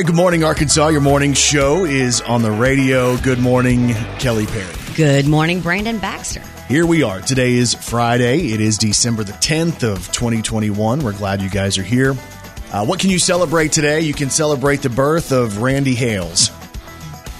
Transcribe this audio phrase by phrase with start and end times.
[0.00, 0.88] right, good morning, Arkansas.
[0.88, 3.18] Your morning show is on the radio.
[3.18, 4.74] Good morning, Kelly Perry.
[4.94, 6.42] Good morning, Brandon Baxter.
[6.68, 7.20] Here we are.
[7.20, 8.52] Today is Friday.
[8.52, 11.04] It is December the 10th of 2021.
[11.04, 12.12] We're glad you guys are here.
[12.72, 14.00] Uh, what can you celebrate today?
[14.00, 16.50] You can celebrate the birth of Randy Hales.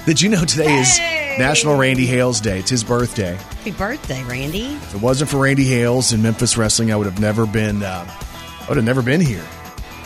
[0.04, 0.98] Did you know today is
[1.38, 2.58] National Randy Hales Day?
[2.58, 3.36] It's his birthday.
[3.36, 4.66] Happy birthday, Randy.
[4.66, 7.82] If it wasn't for Randy Hales in Memphis wrestling, I would have never been.
[7.82, 9.46] Uh, I would have never been here,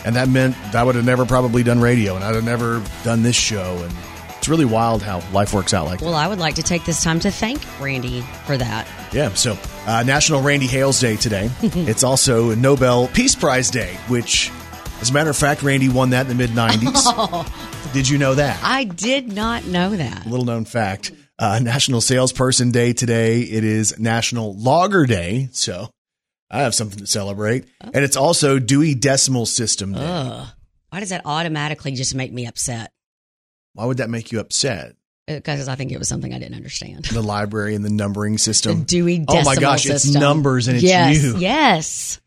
[0.05, 2.81] and that meant that I would have never probably done radio, and I'd have never
[3.03, 3.75] done this show.
[3.83, 3.93] And
[4.37, 6.05] it's really wild how life works out like that.
[6.05, 8.87] Well, I would like to take this time to thank Randy for that.
[9.11, 11.49] Yeah, so uh, National Randy Hales Day today.
[11.61, 14.51] it's also Nobel Peace Prize Day, which,
[15.01, 17.51] as a matter of fact, Randy won that in the mid 90s.
[17.93, 18.59] Did you know that?
[18.63, 20.27] I did not know that.
[20.27, 21.11] Little known fact.
[21.39, 23.41] Uh, National Salesperson Day today.
[23.41, 25.49] It is National Logger Day.
[25.51, 25.89] So
[26.49, 27.65] I have something to celebrate.
[27.81, 30.05] And it's also Dewey Decimal System Day.
[30.05, 30.47] Ugh.
[30.89, 32.91] Why does that automatically just make me upset?
[33.73, 34.95] Why would that make you upset?
[35.27, 37.05] Because I think it was something I didn't understand.
[37.05, 38.79] The library and the numbering system.
[38.79, 40.11] The Dewey oh my gosh, System.
[40.11, 41.37] it's numbers and it's yes, you.
[41.37, 42.21] Yes.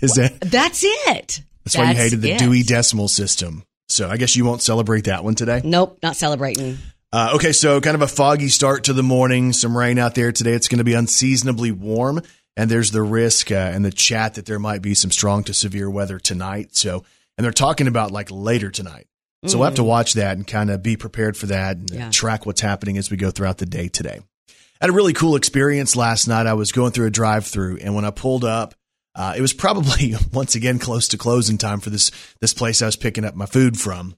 [0.00, 1.40] Is that That's it.
[1.64, 2.38] that's why you hated the it.
[2.38, 3.64] Dewey Decimal System?
[3.88, 5.60] So I guess you won't celebrate that one today.
[5.64, 6.78] Nope, not celebrating.
[7.12, 9.52] Uh, okay, so kind of a foggy start to the morning.
[9.52, 10.52] Some rain out there today.
[10.52, 12.22] It's going to be unseasonably warm,
[12.56, 15.54] and there's the risk uh, in the chat that there might be some strong to
[15.54, 16.74] severe weather tonight.
[16.76, 17.04] So,
[17.36, 19.06] and they're talking about like later tonight.
[19.44, 22.10] So we'll have to watch that and kind of be prepared for that and Yeah.
[22.10, 24.20] track what's happening as we go throughout the day today.
[24.48, 26.46] I had a really cool experience last night.
[26.46, 28.74] I was going through a drive-through, and when I pulled up,
[29.16, 32.86] uh, it was probably once again close to closing time for this this place I
[32.86, 34.14] was picking up my food from.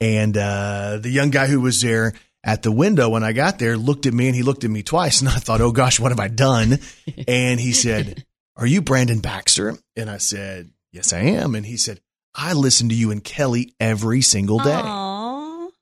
[0.00, 2.12] And uh, the young guy who was there
[2.44, 4.82] at the window when I got there looked at me and he looked at me
[4.82, 5.20] twice.
[5.20, 6.78] And I thought, oh gosh, what have I done?
[7.28, 8.24] And he said,
[8.56, 9.76] Are you Brandon Baxter?
[9.96, 11.54] And I said, Yes, I am.
[11.54, 12.00] And he said,
[12.34, 14.82] I listen to you and Kelly every single day.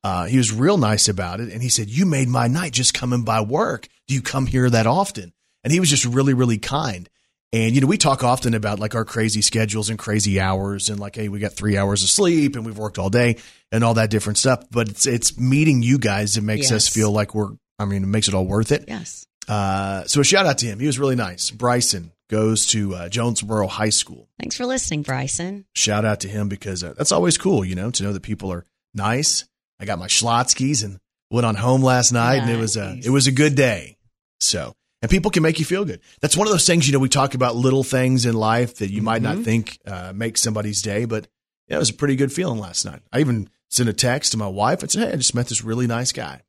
[0.04, 1.52] Uh, he was real nice about it.
[1.52, 3.88] And he said, You made my night just coming by work.
[4.08, 5.32] Do you come here that often?
[5.64, 7.08] And he was just really, really kind.
[7.52, 10.98] And, you know, we talk often about like our crazy schedules and crazy hours and
[10.98, 13.36] like, hey, we got three hours of sleep and we've worked all day
[13.70, 14.64] and all that different stuff.
[14.70, 18.06] But it's, it's meeting you guys that makes us feel like we're, I mean, it
[18.06, 18.86] makes it all worth it.
[18.88, 19.26] Yes.
[19.48, 20.78] Uh, so a shout out to him.
[20.78, 21.50] He was really nice.
[21.50, 24.28] Bryson goes to uh, Jonesboro High School.
[24.40, 25.66] Thanks for listening, Bryson.
[25.74, 28.50] Shout out to him because uh, that's always cool, you know, to know that people
[28.50, 28.64] are
[28.94, 29.44] nice.
[29.78, 30.98] I got my Schlotzsky's and
[31.30, 33.98] went on home last night, and it was a it was a good day.
[34.40, 36.00] So, and people can make you feel good.
[36.20, 38.90] That's one of those things, you know, we talk about little things in life that
[38.90, 39.44] you might not Mhm.
[39.44, 41.26] think uh, make somebody's day, but
[41.68, 43.02] yeah, it was a pretty good feeling last night.
[43.12, 45.62] I even sent a text to my wife and said, "Hey, I just met this
[45.64, 46.42] really nice guy."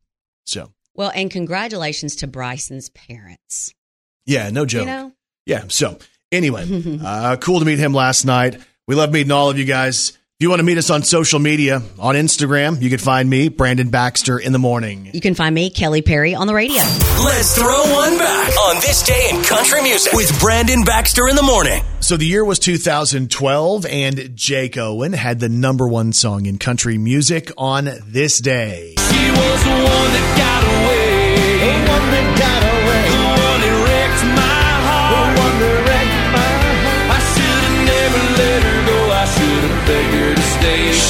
[0.45, 3.73] So, Well, and congratulations to Bryson's parents.
[4.25, 4.81] yeah, no joke.
[4.81, 5.11] You know,
[5.45, 5.63] Yeah.
[5.69, 5.97] So
[6.31, 6.65] anyway,
[7.03, 8.61] uh, cool to meet him last night.
[8.87, 10.17] We love meeting all of you guys.
[10.39, 13.49] If you want to meet us on social media, on Instagram, you can find me,
[13.49, 15.11] Brandon Baxter, in the morning.
[15.13, 16.81] you can find me, Kelly Perry, on the radio.
[17.23, 21.43] Let's throw one back on this day in country music with Brandon Baxter in the
[21.43, 21.83] morning.
[21.99, 26.97] So the year was 2012, and Jake Owen had the number one song in country
[26.97, 28.95] music on this day.
[28.97, 30.52] She was the one that got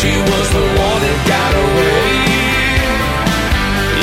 [0.03, 2.11] She was the one that got away.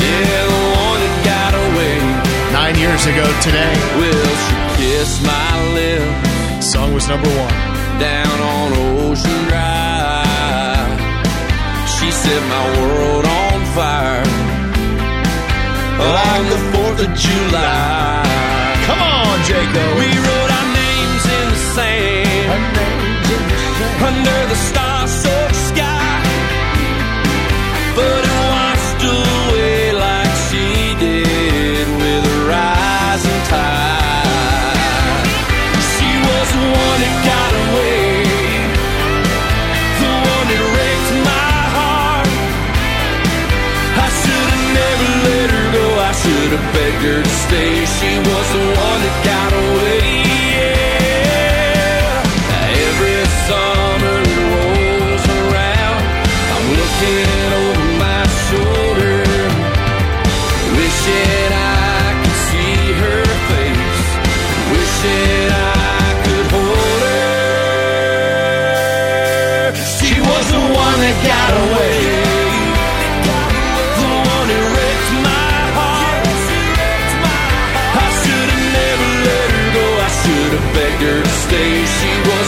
[0.01, 1.97] Yeah, the one that got away.
[2.57, 7.55] Nine years ago today, Well, she kissed my lips song was number one.
[7.99, 8.67] down on
[9.05, 10.89] Ocean Drive.
[11.93, 14.25] She set my world on fire
[16.17, 18.23] like the 4th of July.
[18.87, 22.41] Come on, Jake We wrote our names in the sand
[24.09, 24.90] under the star-soaked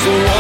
[0.04, 0.33] She was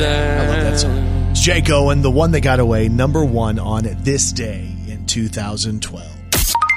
[0.00, 0.40] down.
[0.40, 1.30] I love that song.
[1.30, 6.06] It's Jake Owen, the one that got away number one on this day in 2012.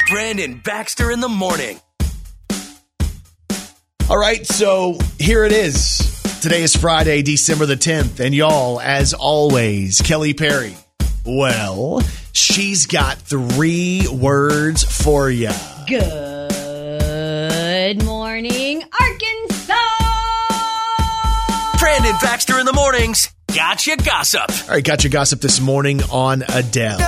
[0.10, 1.80] Brandon Baxter in the morning.
[4.10, 6.00] All right, so here it is.
[6.42, 10.75] Today is Friday, December the 10th, and y'all, as always, Kelly Perry.
[11.25, 12.02] Well,
[12.34, 15.52] she's got three words for you.
[15.88, 16.04] Good
[18.04, 18.73] morning,
[22.63, 23.30] in the mornings.
[23.54, 24.50] Gotcha gossip.
[24.69, 27.00] All right, got your gossip this morning on Adele.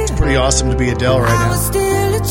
[0.00, 1.70] It's pretty awesome to be Adele right now.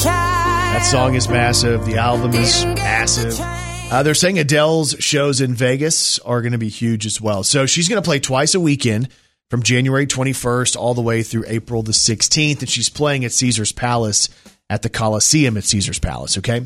[0.02, 1.86] That song is massive.
[1.86, 3.40] The album is massive.
[3.40, 7.44] Uh, they're saying Adele's shows in Vegas are going to be huge as well.
[7.44, 9.10] So she's going to play twice a weekend
[9.52, 12.62] from January 21st all the way through April the 16th.
[12.62, 14.30] And she's playing at Caesars Palace
[14.68, 16.40] at the Coliseum at Caesars Palace.
[16.40, 16.66] Okay.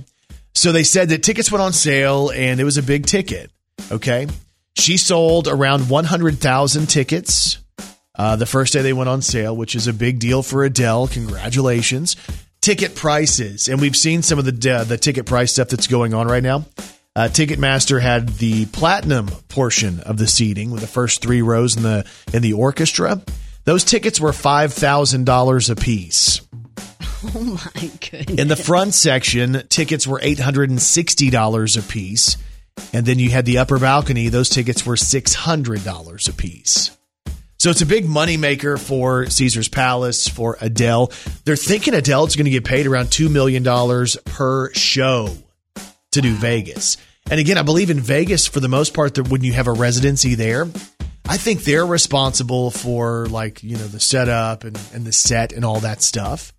[0.55, 3.51] So they said that tickets went on sale and it was a big ticket.
[3.91, 4.27] Okay.
[4.77, 7.59] She sold around 100,000 tickets
[8.17, 11.07] uh, the first day they went on sale, which is a big deal for Adele.
[11.07, 12.15] Congratulations.
[12.61, 16.15] Ticket prices, and we've seen some of the uh, the ticket price stuff that's going
[16.15, 16.65] on right now.
[17.15, 21.83] Uh, Ticketmaster had the platinum portion of the seating with the first three rows in
[21.83, 23.21] the in the orchestra.
[23.65, 26.41] Those tickets were five thousand dollars a piece.
[27.35, 28.39] Oh my goodness.
[28.39, 32.37] In the front section, tickets were $860 a piece.
[32.93, 36.91] And then you had the upper balcony, those tickets were $600 a piece.
[37.57, 41.11] So it's a big moneymaker for Caesars Palace, for Adele.
[41.45, 43.63] They're thinking Adele's going to get paid around $2 million
[44.25, 45.29] per show
[46.11, 46.97] to do Vegas.
[47.31, 49.71] And again, I believe in Vegas, for the most part, that when you have a
[49.71, 50.67] residency there,
[51.27, 55.65] I think they're responsible for like, you know, the setup and, and the set and
[55.65, 56.53] all that stuff.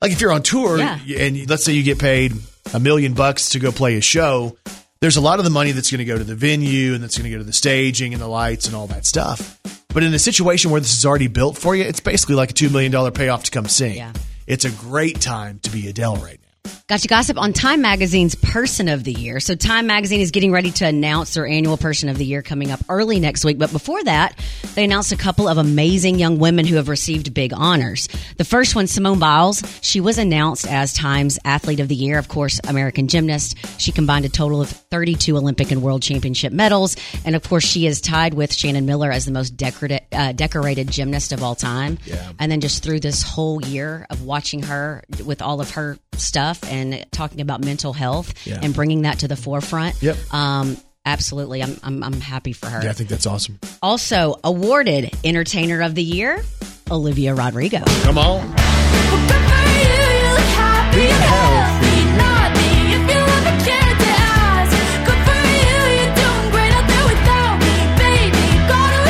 [0.00, 0.98] Like if you're on tour Yeah.
[1.18, 2.32] and let's say you get paid
[2.74, 4.56] a million bucks to go play a show,
[5.00, 7.16] there's a lot of the money that's going to go to the venue and that's
[7.16, 9.58] going to go to the staging and the lights and all that stuff.
[9.88, 12.54] But in a situation where this is already built for you, it's basically like a
[12.54, 13.96] $2 million payoff to come sing.
[13.96, 14.12] Yeah.
[14.46, 16.45] It's a great time to be Adele right now.
[16.88, 19.40] Gotcha Gossip on Time Magazine's Person of the Year.
[19.40, 22.70] So, Time Magazine is getting ready to announce their annual Person of the Year coming
[22.70, 23.58] up early next week.
[23.58, 24.38] But before that,
[24.74, 28.08] they announced a couple of amazing young women who have received big honors.
[28.36, 32.28] The first one, Simone Biles, she was announced as Time's Athlete of the Year, of
[32.28, 33.56] course, American gymnast.
[33.80, 36.96] She combined a total of 32 Olympic and World Championship medals.
[37.24, 40.90] And of course, she is tied with Shannon Miller as the most decorated, uh, decorated
[40.90, 41.98] gymnast of all time.
[42.04, 42.32] Yeah.
[42.38, 46.55] And then just through this whole year of watching her with all of her stuff
[46.68, 48.60] and talking about mental health Yeah.
[48.62, 50.02] and bringing that to the forefront.
[50.02, 50.16] Yep.
[50.32, 51.62] Um, absolutely.
[51.62, 52.82] I'm, I'm, I'm happy for her.
[52.82, 53.58] Yeah, I think that's awesome.
[53.82, 56.42] Also, awarded Entertainer of the Year,
[56.90, 57.82] Olivia Rodrigo.
[58.02, 58.54] Come on.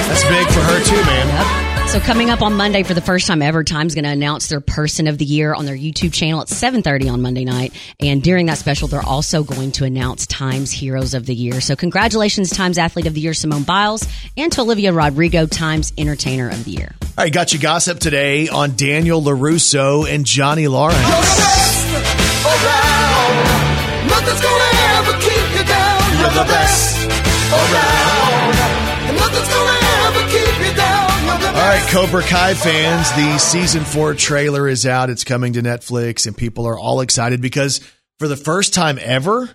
[0.09, 1.66] That's big for her too, man.
[1.89, 4.61] So coming up on Monday for the first time ever, Time's going to announce their
[4.61, 7.73] Person of the Year on their YouTube channel at 7:30 on Monday night.
[8.01, 11.61] And during that special, they're also going to announce Time's Heroes of the Year.
[11.63, 16.51] So congratulations, Time's Athlete of the Year, Simone Biles, and to Olivia Rodrigo, Time's Entertainer
[16.51, 16.95] of the Year.
[17.01, 21.01] All right, got you gossip today on Daniel LaRusso and Johnny Lawrence.
[29.17, 29.66] Nothing's
[31.69, 35.11] right, Cobra Kai fans, the season four trailer is out.
[35.11, 37.81] It's coming to Netflix, and people are all excited because
[38.21, 39.51] for the first time ever,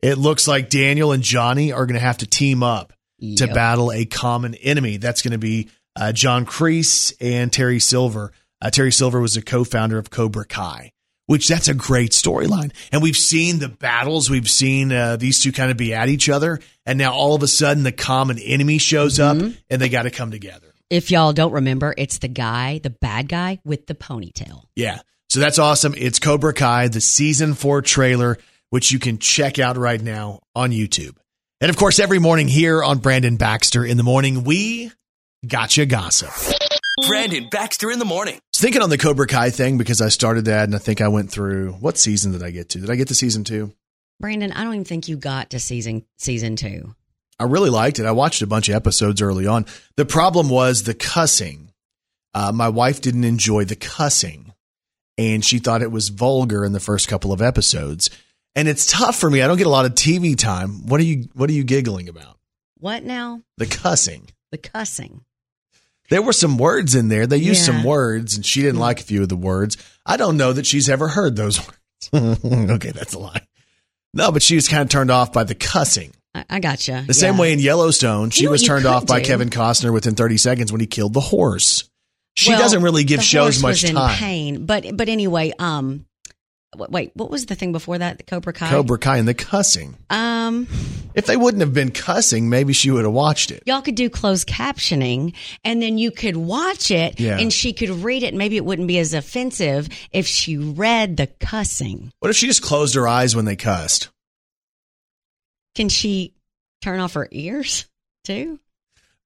[0.00, 2.92] it looks like Daniel and Johnny are going to have to team up
[3.36, 4.98] to battle a common enemy.
[4.98, 8.32] That's going to be uh, John Kreese and Terry Silver.
[8.62, 10.92] Uh, Terry Silver was a co-founder of Cobra Kai,
[11.26, 12.72] which that's a great storyline.
[12.92, 14.30] And we've seen the battles.
[14.30, 17.42] We've seen uh, these two kind of be at each other, and now all of
[17.42, 19.36] a sudden the common enemy shows up,
[19.68, 20.74] and they got to come together.
[20.88, 24.62] If y'all don't remember, it's the guy, the bad guy with the ponytail.
[24.76, 25.00] Yeah.
[25.28, 25.94] So that's awesome.
[25.96, 28.38] It's Cobra Kai, the season four trailer,
[28.70, 31.16] which you can check out right now on YouTube.
[31.60, 34.92] And of course, every morning here on Brandon Baxter in the morning, we
[35.44, 36.30] gotcha gossip.
[37.08, 38.34] Brandon Baxter in the morning.
[38.34, 41.00] I was thinking on the Cobra Kai thing because I started that and I think
[41.00, 42.78] I went through what season did I get to?
[42.78, 43.72] Did I get to season two?
[44.20, 46.94] Brandon, I don't even think you got to season season two.
[47.38, 48.06] I really liked it.
[48.06, 49.66] I watched a bunch of episodes early on.
[49.96, 51.70] The problem was the cussing.
[52.34, 54.52] Uh, my wife didn't enjoy the cussing,
[55.18, 58.10] and she thought it was vulgar in the first couple of episodes.
[58.54, 59.42] And it's tough for me.
[59.42, 60.86] I don't get a lot of TV time.
[60.86, 62.38] What are you What are you giggling about?
[62.78, 63.42] What now?
[63.58, 64.28] The cussing.
[64.50, 65.22] The cussing.
[66.08, 67.26] There were some words in there.
[67.26, 67.74] They used Yeah.
[67.74, 69.76] some words, and she didn't like a few of the words.
[70.06, 71.58] I don't know that she's ever heard those
[72.12, 72.44] words.
[72.54, 73.42] okay, that's a lie.
[74.14, 76.12] No, but she was kind of turned off by the cussing.
[76.50, 77.04] I, gotcha.
[77.06, 79.26] The same way in Yellowstone, she You know was turned off by do?
[79.26, 81.88] Kevin Costner within 30 seconds when he killed the horse.
[82.36, 84.16] She Well, doesn't really give shows much time.
[84.18, 86.04] pain, but but anyway, um,
[86.76, 88.18] wait, what was the thing before that?
[88.18, 88.68] The Cobra Kai.
[88.68, 89.96] Cobra Kai and the cussing.
[90.10, 90.66] Um,
[91.14, 93.62] If they wouldn't have been cussing, maybe she would have watched it.
[93.64, 95.32] y'all could do closed captioning,
[95.64, 97.38] and then you could watch it, Yeah.
[97.38, 98.34] and she could read it.
[98.34, 102.10] Maybe it wouldn't be as offensive if she read the cussing.
[102.20, 104.10] What if she just closed her eyes when they cussed?
[105.76, 106.34] Can she
[106.82, 107.86] turn off her ears
[108.24, 108.58] too?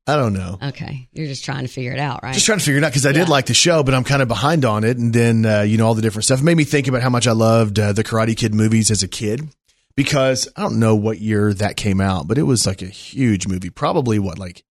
[0.07, 0.59] I don't know.
[0.61, 2.35] Okay, you're just trying to figure it out, right?
[2.35, 4.23] Just trying to figure it out because I did like the show, but I'm kind
[4.23, 4.99] of behind on it.
[4.99, 7.11] And then, uh, you know, all the different stuff It made me think about how
[7.11, 9.49] much I loved uh, the Karate Kid movies as a kid
[9.95, 13.47] because I don't know what year that came out, but it was like a huge
[13.47, 13.71] movie.
[13.71, 14.64] Probably what, like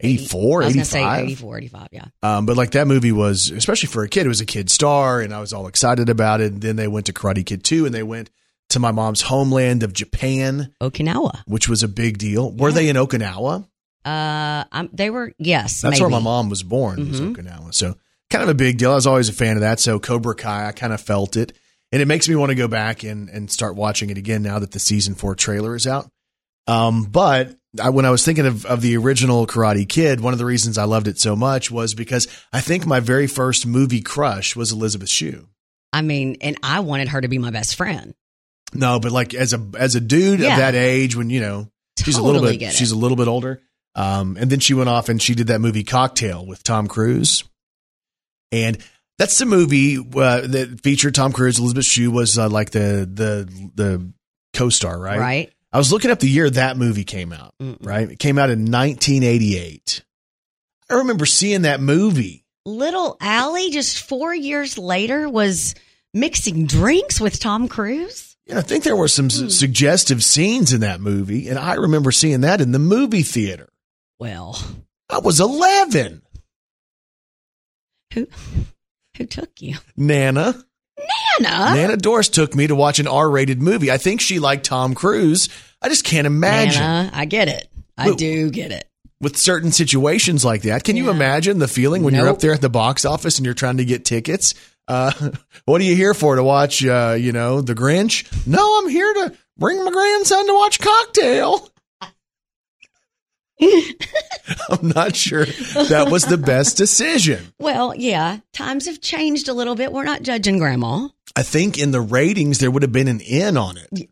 [0.00, 1.24] 84, I was going to say 85?
[1.24, 2.04] 84, 85, yeah.
[2.22, 5.20] Um, but like that movie was, especially for a kid, it was a kid star,
[5.20, 6.52] and I was all excited about it.
[6.52, 8.28] And then they went to Karate Kid 2, and they went
[8.70, 11.42] to my mom's homeland of Japan, Okinawa.
[11.46, 12.50] which was a big deal.
[12.50, 13.66] Were they in Okinawa?
[14.04, 15.82] Uh, um, they were yes.
[15.82, 16.02] That's maybe.
[16.02, 17.74] where my mom was born, was Okinawa.
[17.74, 17.96] So
[18.30, 18.92] kind of a big deal.
[18.92, 19.78] I was always a fan of that.
[19.78, 21.52] So Cobra Kai, I kind of felt it.
[21.92, 24.58] And it makes me want to go back and, and start watching it again now
[24.58, 26.08] that the season four trailer is out.
[26.66, 30.38] Um, but I, when I was thinking of, of the original Karate Kid, one of
[30.38, 34.00] the reasons I loved it so much was because I think my very first movie
[34.00, 35.48] crush was Elizabeth Shue.
[35.92, 38.14] I mean, and I wanted her to be my best friend.
[38.74, 40.52] No, but like as a as a dude Yeah.
[40.52, 41.68] of that age, when you know
[42.02, 43.60] she's a little bit she's a little bit older.
[43.94, 47.44] Um, and then she went off and she did that movie Cocktail with Tom Cruise,
[48.50, 48.78] and
[49.18, 51.58] that's the movie uh, that featured Tom Cruise.
[51.58, 54.12] Elizabeth Shue was uh, like the the the
[54.54, 55.18] co-star, right?
[55.18, 55.52] Right.
[55.74, 57.54] I was looking up the year that movie came out.
[57.60, 57.86] Mm-mm.
[57.86, 60.02] Right, it came out in 1988.
[60.90, 62.44] I remember seeing that movie.
[62.64, 65.74] Little Allie, just four years later, was
[66.14, 68.31] mixing drinks with Tom Cruise.
[68.52, 69.48] And I think there were some s hmm.
[69.48, 73.70] suggestive scenes in that movie, and I remember seeing that in the movie theater.
[74.20, 74.62] Well,
[75.08, 76.20] I was 11.
[78.12, 78.28] who
[79.16, 79.76] who took you?
[79.96, 80.62] Nana.
[81.40, 81.74] Nana?
[81.74, 83.90] Nana Doris took me to watch an R rated movie.
[83.90, 85.48] I think she liked Tom Cruise.
[85.80, 87.70] I just can't imagine Nana, I get it.
[87.96, 88.86] I But- do get it.
[89.18, 90.84] with certain situations like that.
[90.84, 93.54] Can you imagine the feeling when you're up there at the box office and you're
[93.54, 94.54] trying to get tickets?
[94.92, 95.30] Uh,
[95.64, 96.36] what are you here for?
[96.36, 98.46] To watch, uh, you know, The Grinch?
[98.46, 101.68] No, I'm here to bring my grandson to watch Cocktail.
[104.70, 107.52] I'm not sure that was the best decision.
[107.60, 109.92] Well, yeah, times have changed a little bit.
[109.92, 111.08] We're not judging grandma.
[111.36, 114.10] I think in the ratings there would have been an N on it.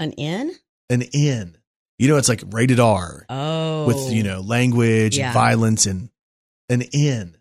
[0.00, 0.52] An N?
[0.90, 1.56] An N.
[2.00, 3.86] You know, it's like rated R Oh.
[3.86, 5.26] with you know language Yeah.
[5.26, 6.10] and violence and
[6.68, 7.36] an N.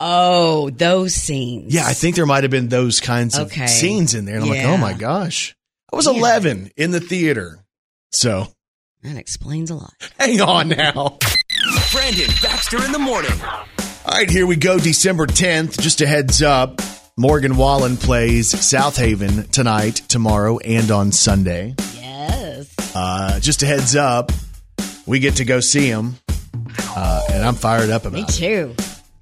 [0.00, 1.74] Oh, those scenes.
[1.74, 3.66] Yeah, I think there might have been those kinds of Okay.
[3.66, 4.36] scenes in there.
[4.36, 5.56] And I'm like, oh my gosh.
[5.92, 6.12] I was Yeah.
[6.12, 7.58] 11 in the theater.
[8.12, 8.46] So
[9.02, 9.92] that explains a lot.
[10.18, 11.18] hang on now.
[11.92, 13.32] Brandon Baxter in the morning.
[13.42, 14.78] All right, here we go.
[14.78, 15.80] December 10th.
[15.80, 16.80] Just a heads up.
[17.16, 21.74] Morgan Wallen plays Southaven tonight, tomorrow, and on Sunday.
[21.94, 22.72] Yes.
[22.94, 24.30] Uh, just a heads up.
[25.06, 26.16] We get to go see him.
[26.96, 28.26] Uh, and I'm fired up about it.
[28.28, 28.74] Me too.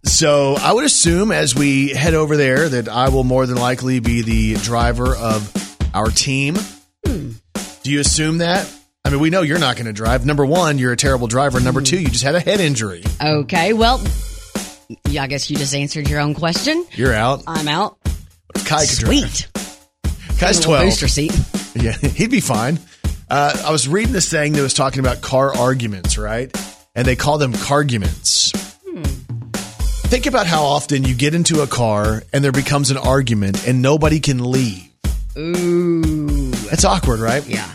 [0.07, 4.01] So I would assume as we head over there that I will more than likely
[4.01, 5.53] be the driver of
[5.95, 6.57] our team.
[7.05, 7.33] Hmm.
[7.83, 8.71] Do you assume that?
[9.05, 10.25] I mean, we know you're not going to drive.
[10.27, 11.61] Number one, you're a terrible driver.
[11.61, 11.85] Number Hmm.
[11.85, 13.05] two, you just had a head injury.
[13.23, 13.73] Okay.
[13.73, 14.03] Well,
[15.09, 16.87] yeah, I guess you just answered your own question.
[16.93, 17.43] You're out.
[17.47, 17.99] I'm out.
[18.65, 19.21] Kai could drive.
[19.21, 19.49] Sweet.
[20.39, 20.85] Kai's A 12.
[20.85, 21.33] Booster seat.
[21.79, 22.79] Yeah, he'd be fine.
[23.29, 26.51] Uh, I was reading this thing that was talking about car arguments, right?
[26.95, 28.51] And they call them carguments.
[30.09, 33.83] Think about how often you get into a car and there becomes an argument and
[33.83, 34.89] nobody can leave.
[35.37, 36.53] Ooh.
[36.73, 37.47] It's awkward, right?
[37.47, 37.71] Yeah.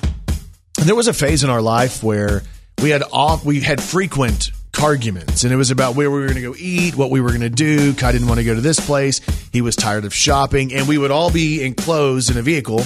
[0.80, 2.42] And there was a phase in our life where
[2.82, 6.36] we had off, we had frequent arguments, and it was about where we were going
[6.36, 7.94] to go eat, what we were going to do.
[7.94, 9.20] Kai didn't want to go to this place.
[9.52, 12.84] He was tired of shopping, and we would all be enclosed in a vehicle,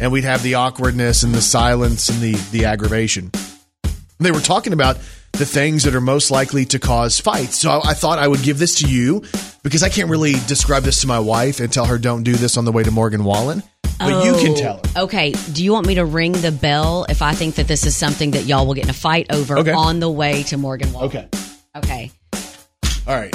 [0.00, 3.30] and we'd have the awkwardness and the silence and the the aggravation.
[4.20, 4.96] They were talking about
[5.32, 7.58] the things that are most likely to cause fights.
[7.58, 9.22] So I, I thought I would give this to you
[9.62, 12.56] because I can't really describe this to my wife and tell her don't do this
[12.56, 13.62] on the way to Morgan Wallen,
[13.98, 15.02] but you can Oh, tell her.
[15.04, 15.32] Okay.
[15.52, 18.32] Do you want me to ring the bell if I think that this is something
[18.32, 19.72] that y'all will get in a fight over Okay.
[19.72, 21.08] on the way to Morgan Wallen?
[21.08, 21.28] Okay.
[21.76, 22.10] Okay.
[23.06, 23.34] All right.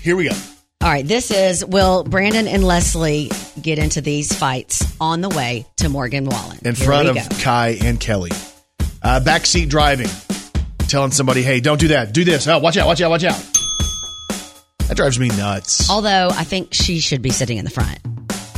[0.00, 0.34] Here we go.
[0.82, 1.06] All right.
[1.06, 3.30] This is will Brandon and Leslie
[3.60, 7.22] get into these fights on the way to Morgan Wallen in Here front of go.
[7.40, 8.30] Kai and Kelly.
[9.06, 10.08] Uh, backseat driving.
[10.88, 12.12] telling somebody, "Hey, don't do that.
[12.12, 12.46] Do this.
[12.48, 12.86] Oh, watch out.
[12.88, 13.10] Watch out.
[13.10, 13.38] Watch out."
[14.88, 15.88] That drives me nuts.
[15.88, 17.98] Although I think she should be sitting in the front.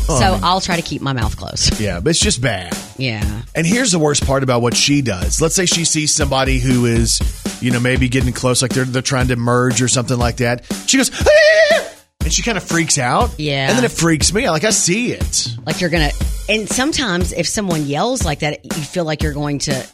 [0.09, 1.79] Oh, so I mean- I'll try to keep my mouth closed.
[1.79, 2.75] Yeah, but it's just bad.
[2.97, 3.43] Yeah.
[3.55, 5.41] And here's the worst part about what she does.
[5.43, 7.21] Let's say she sees somebody who is,
[7.61, 10.65] you know, maybe getting close, like they're they're trying to merge or something like that.
[10.87, 11.85] She goes, "Ah!"
[12.25, 13.31] and she kind of freaks out.
[13.39, 13.69] Yeah.
[13.69, 14.53] and then it freaks me out.
[14.53, 15.49] Like I see it.
[15.67, 19.35] Like you're going to, and sometimes if someone yells like that, you feel like you're
[19.35, 19.87] going to.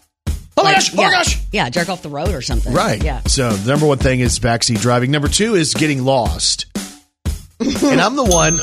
[0.57, 0.93] Oh my like, gosh!
[0.93, 1.41] Oh yeah, my gosh!
[1.53, 2.73] Yeah, jerk off the road or something.
[2.73, 3.03] Right.
[3.03, 3.21] Yeah.
[3.27, 5.11] So the number one thing is backseat driving.
[5.11, 6.67] Number two is getting lost.
[7.61, 8.55] and I'm the one.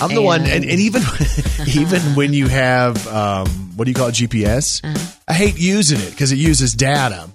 [0.00, 1.02] I'm the one, and, and even
[1.74, 4.80] even when you have um, what do you call it GPS?
[5.26, 7.28] I hate using it because it uses data.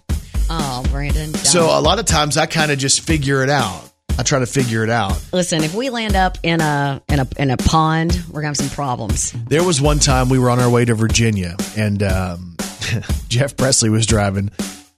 [0.50, 1.34] Oh, Brandon.
[1.34, 3.88] So a lot of times I kind of just figure it out.
[4.20, 5.18] I try to figure it out.
[5.32, 8.58] listen, if we land up in a in a in a pond, we're gonna have
[8.58, 9.32] some problems.
[9.32, 12.58] There was one time we were on our way to Virginia, and um,
[13.30, 14.52] Jeff Presley was driving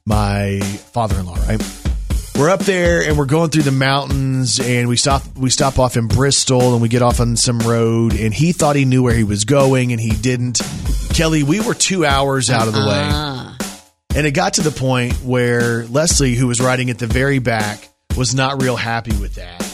[0.07, 1.35] my father-in-law.
[1.35, 1.61] Right,
[2.35, 5.97] we're up there and we're going through the mountains, and we stop we stop off
[5.97, 9.13] in Bristol, and we get off on some road, and he thought he knew where
[9.13, 10.61] he was going, and he didn't.
[11.13, 15.13] Kelly, we were two hours out of the way, and it got to the point
[15.17, 17.87] where Leslie, who was riding at the very back,
[18.17, 19.67] was not real happy with that.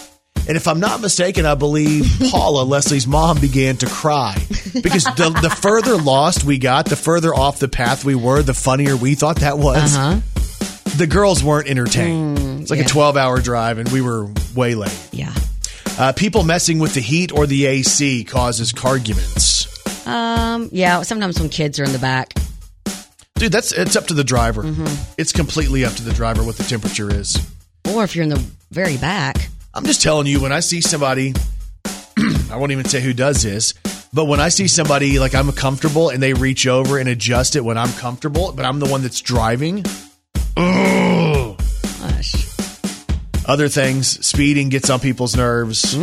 [0.48, 4.36] And if I'm not mistaken, I believe Paula, Leslie's mom, began to cry
[4.82, 8.54] because the, the further lost we got, the further off the path we were, the
[8.54, 9.96] funnier we thought that was.
[9.96, 10.20] Huh?
[10.96, 12.62] The girls weren't entertained.
[12.62, 12.86] it's like yeah.
[12.86, 15.10] a 12 hour drive, and we were way late.
[15.12, 15.34] Yeah.
[16.00, 20.08] Uh, people messing with the heat or the AC causes carguments.
[20.08, 20.70] Um.
[20.72, 21.02] Yeah.
[21.02, 22.34] Sometimes when kids are in the back.
[23.36, 24.64] Dude, that's it's up to the driver.
[24.64, 25.14] Mm-hmm.
[25.18, 27.38] It's completely up to the driver what the temperature is.
[27.90, 29.50] Or if you're in the very back.
[29.74, 31.34] I'm just telling you, when I see somebody,
[32.52, 33.74] I won't even say who does this,
[34.14, 37.62] but when I see somebody like I'm comfortable and they reach over and adjust it
[37.64, 39.86] when I'm comfortable, but I'm the one that's driving.
[40.58, 41.56] Ugh.
[42.00, 42.48] Gosh.
[43.46, 45.94] Other things, speeding gets on people's nerves.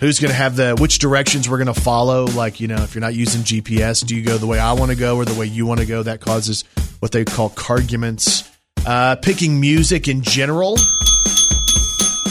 [0.00, 2.24] Who's going to have the which directions we're going to follow?
[2.24, 4.90] Like, you know, if you're not using GPS, do you go the way I want
[4.90, 6.02] to go or the way you want to go?
[6.02, 6.64] That causes
[7.00, 8.50] what they call carguments.
[8.86, 10.78] Uh, picking music in general.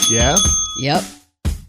[0.10, 0.36] Yeah,
[0.82, 1.04] Yep.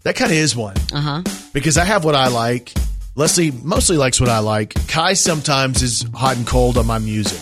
[0.05, 0.77] that kind of is one.
[0.93, 1.23] Uh huh.
[1.53, 2.73] because I have what I like.
[3.17, 4.75] Leslie mostly likes what I like.
[4.89, 7.39] Kai sometimes is hot and cold on my music.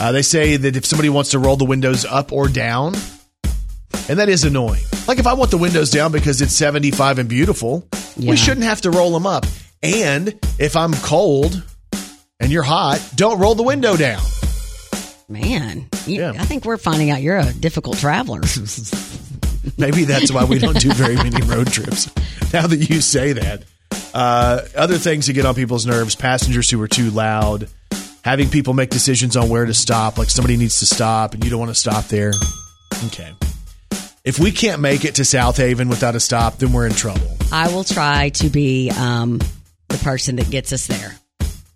[0.00, 2.94] Uh, they say that if somebody wants to roll the windows up or down,
[4.08, 4.82] and that is annoying.
[5.08, 8.30] Like if I want the windows down because it's 75 and beautiful, Yeah.
[8.30, 9.44] we shouldn't have to roll them up.
[9.82, 11.62] And if I'm cold
[12.40, 14.22] and you're hot, don't roll the window down.
[15.28, 15.88] Man.
[16.06, 16.32] You- Yeah.
[16.38, 18.40] I think we're finding out you're a difficult traveler.
[19.76, 22.10] Maybe that's why we don't do very many road trips.
[22.52, 23.64] Now that you say that.
[24.14, 27.68] Uh, other things that get on people's nerves passengers who are too loud,
[28.24, 31.50] having people make decisions on where to stop, like somebody needs to stop and you
[31.50, 32.32] don't want to stop there.
[33.06, 33.32] Okay.
[34.24, 37.26] If we can't make it to Southaven without a stop, then we're in trouble.
[37.50, 39.40] I will try to be um,
[39.88, 41.16] the person that gets us there.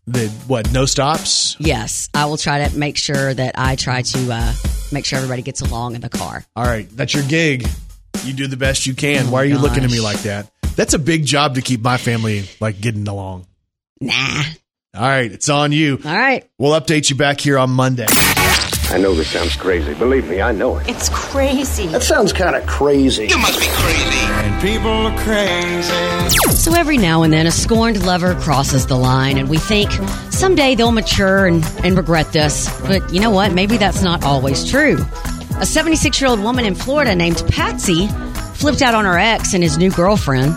[0.07, 0.73] The what?
[0.73, 1.57] No stops?
[1.61, 4.53] Yes, I will try to make sure that I try to uh,
[4.93, 6.45] make sure everybody gets along in the car.
[6.57, 7.67] All right, that's your gig.
[8.25, 9.31] You do the best you can.
[9.31, 10.51] Why are you looking at me like that?
[10.77, 13.47] That's a big job to keep my family like getting along.
[14.01, 14.43] Nah.
[14.95, 15.99] All right, it's on you.
[16.05, 16.49] All right.
[16.59, 18.07] We'll update you back here on Monday.
[18.09, 19.95] I know this sounds crazy.
[19.95, 20.87] Believe me, I know it.
[20.89, 21.87] It's crazy.
[21.87, 23.29] That sounds kind of crazy.
[23.33, 23.41] And
[24.63, 26.53] people are crazy.
[26.53, 29.91] So every now and then, a scorned lover crosses the line, and we think
[30.31, 32.71] someday they'll mature and, and regret this.
[32.83, 33.53] But you know what?
[33.53, 35.05] Maybe that's not always true.
[35.59, 38.07] A 76 year old woman in Florida named Patsy
[38.55, 40.57] flipped out on her ex and his new girlfriend.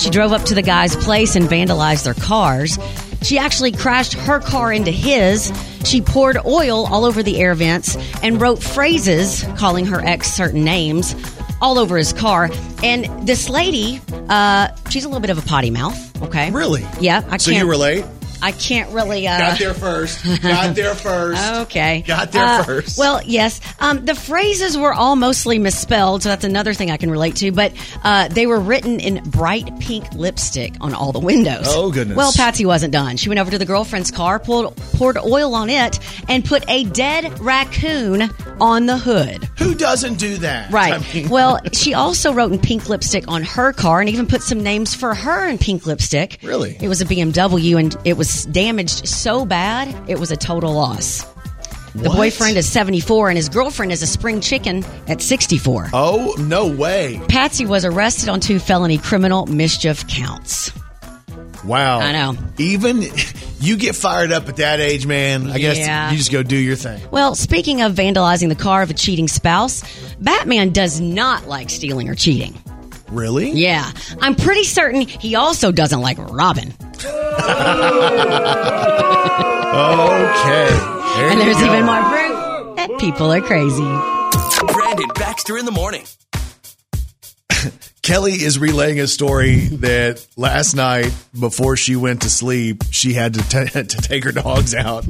[0.00, 2.76] She drove up to the guy's place and vandalized their cars.
[3.22, 5.52] She actually crashed her car into his.
[5.84, 10.64] She poured oil all over the air vents and wrote phrases calling her ex certain
[10.64, 11.14] names
[11.60, 12.50] all over his car.
[12.82, 16.22] And this lady, uh, she's a little bit of a potty mouth.
[16.22, 16.84] Okay, Really?
[17.00, 17.64] Yeah, I So can't.
[17.64, 18.04] you relate?
[18.44, 19.26] I can't really.
[19.26, 20.22] Uh, Got there first.
[20.42, 21.52] Got there first.
[21.62, 22.02] Okay.
[22.06, 22.98] Got there Uh, first.
[22.98, 23.60] Well, yes.
[23.80, 27.52] Um, the phrases were all mostly misspelled, so that's another thing I can relate to.
[27.52, 31.64] But uh, they were written in bright pink lipstick on all the windows.
[31.68, 32.16] Oh, goodness.
[32.16, 33.16] Well, Patsy wasn't done.
[33.16, 36.84] She went over to the girlfriend's car, poured, poured oil on it, and put a
[36.84, 38.28] dead raccoon
[38.60, 39.44] on the hood.
[39.58, 40.70] Who doesn't do that?
[40.70, 40.92] Right.
[40.94, 44.42] I mean- well, she also wrote in pink lipstick on her car and even put
[44.42, 46.38] some names for her in pink lipstick.
[46.42, 46.76] Really?
[46.80, 51.22] It was a BMW and it was damaged so bad, it was a total loss.
[51.94, 52.16] The What?
[52.16, 55.90] boyfriend is 74 and his girlfriend is a spring chicken at 64.
[55.92, 57.20] Oh, no way.
[57.28, 60.72] Patsy was arrested on two felony criminal mischief counts.
[61.64, 62.00] Wow.
[62.00, 62.36] I know.
[62.58, 63.02] Even
[63.60, 65.50] You get fired up at that age, man.
[65.50, 66.10] I guess Yeah.
[66.10, 67.00] you just go do your thing.
[67.10, 69.82] Well, speaking of vandalizing the car of a cheating spouse,
[70.20, 72.52] Batman does not like stealing or cheating.
[73.14, 73.52] Really?
[73.52, 76.74] Yeah, I'm pretty certain he also doesn't like Robin.
[79.74, 80.68] Okay.
[81.16, 81.66] There and there's go.
[81.66, 83.82] even more proof that people are crazy.
[84.72, 86.04] Brandon Baxter in the morning.
[88.02, 93.34] Kelly is relaying a story that last night before she went to sleep, she had
[93.34, 95.06] to, t- to take her dogs out.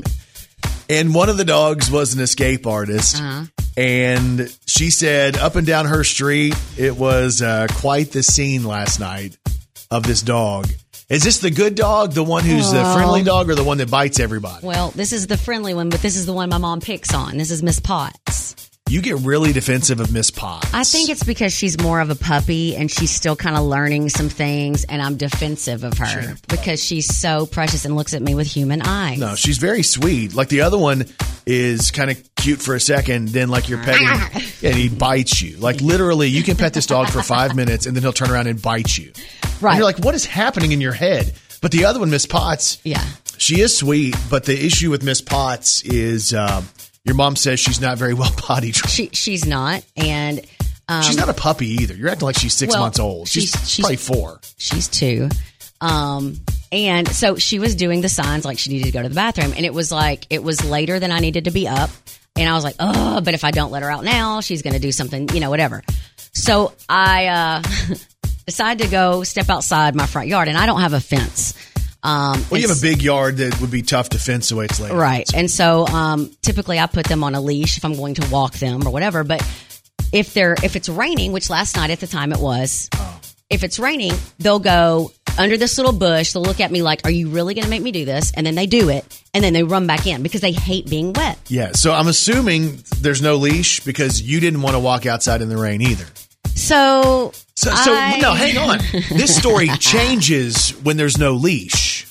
[0.89, 3.17] And one of the dogs was an escape artist.
[3.17, 3.47] Uh-huh.
[3.77, 9.01] And she said up and down her street, it was uh, quite the scene last
[9.01, 9.37] night
[9.91, 10.69] of this dog.
[11.09, 13.91] Is this the good dog, the one who's the friendly dog, or the one that
[13.91, 14.67] bites everybody?
[14.67, 17.37] Well, this is the friendly one, but this is the one my mom picks on.
[17.37, 18.71] This is Miss Potts.
[18.95, 20.73] You get really defensive of Miss Potts.
[20.73, 24.09] I think it's because she's more of a puppy and she's still kind of learning
[24.09, 28.37] some things, and I'm defensive of her because she's so precious and looks at me
[28.37, 29.19] with human eyes.
[29.19, 30.37] No, she's very sweet.
[30.37, 31.07] Like the other one
[31.45, 34.07] is kind of cute for a second, then like you're petting
[34.63, 35.57] and he bites you.
[35.57, 38.47] Like literally, you can pet this dog for five minutes and then he'll turn around
[38.47, 39.13] and bite you.
[39.61, 39.73] Right.
[39.73, 41.35] And you're like, what is happening in your head?
[41.61, 43.03] But the other one, Miss Potts, Yeah.
[43.39, 44.15] she is sweet.
[44.31, 46.69] But the issue with Miss Potts is um,
[47.05, 48.91] your mom says she's not very well potty trained.
[48.93, 50.41] She she's not, and
[51.03, 51.95] she's not a puppy either.
[51.95, 53.29] You're acting like she's six well, months old.
[53.29, 54.41] She's, she's- she's- probably four.
[54.57, 55.29] she's two.
[55.81, 56.37] Um,
[56.73, 59.53] and so she was doing the signs like she needed to go to the bathroom,
[59.55, 61.91] and it was like it was later than I needed to be up,
[62.37, 64.73] and I was like, oh, but if I don't let her out now, she's going
[64.75, 65.83] to do something, you know, whatever.
[66.33, 67.63] So I uh,
[68.47, 71.55] decided to go step outside my front yard, and I don't have a fence.
[72.05, 74.67] Um, Well, you have a big yard that would be tough to fence the way
[74.67, 74.93] it's laid.
[74.93, 75.29] Right.
[75.35, 78.53] And so um, typically I put them on a leash if I'm going to walk
[78.55, 79.25] them or whatever.
[79.25, 79.43] But
[80.13, 82.91] if they're if it's raining, which last night at the time it was,
[83.51, 86.33] if it's raining, they'll go under this little bush.
[86.33, 88.47] They'll look at me like, "Are you really going to make me do this?" And
[88.47, 91.39] then they do it, and then they run back in because they hate being wet.
[91.49, 91.73] Yeah.
[91.73, 95.57] So I'm assuming there's no leash because you didn't want to walk outside in the
[95.57, 96.07] rain either.
[96.55, 98.79] So So, so I- no, hang on.
[99.11, 102.07] This story changes when there's no leash.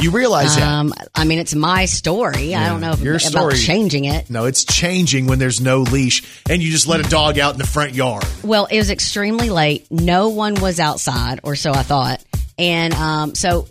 [0.00, 0.66] You realize that?
[0.66, 2.56] Um, I mean, it's my story.
[2.56, 4.28] I don't know if, your about story- changing it.
[4.30, 7.58] No, it's changing when there's no leash and you just let a dog out in
[7.58, 8.24] the front yard.
[8.42, 9.86] Well, it was extremely late.
[9.92, 12.22] No one was outside, or so I thought.
[12.58, 13.68] And um, so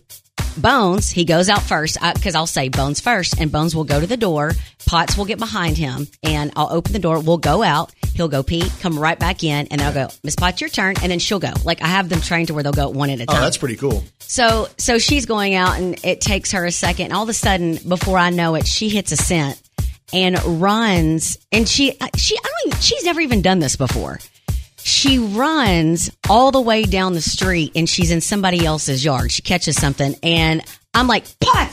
[0.57, 4.07] Bones, he goes out first because I'll say Bones first, and Bones will go to
[4.07, 4.51] the door.
[4.85, 7.19] Potts will get behind him, and I'll open the door.
[7.19, 7.93] We'll go out.
[8.13, 11.11] He'll go pee, come right back in, and I'll go, Miss Potts, your turn, and
[11.11, 11.53] then she'll go.
[11.63, 13.37] Like I have them trained to where they'll go one at a oh, time.
[13.37, 14.03] Oh, that's pretty cool.
[14.19, 17.05] So so she's going out and it takes her a second.
[17.05, 19.61] And all of a sudden, before I know it, she hits a scent
[20.13, 21.37] and runs.
[21.51, 24.19] And she she I don't even, she's never even done this before.
[24.83, 29.31] She runs all the way down the street and she's in somebody else's yard.
[29.31, 30.61] She catches something and
[30.93, 31.69] I'm like, pot,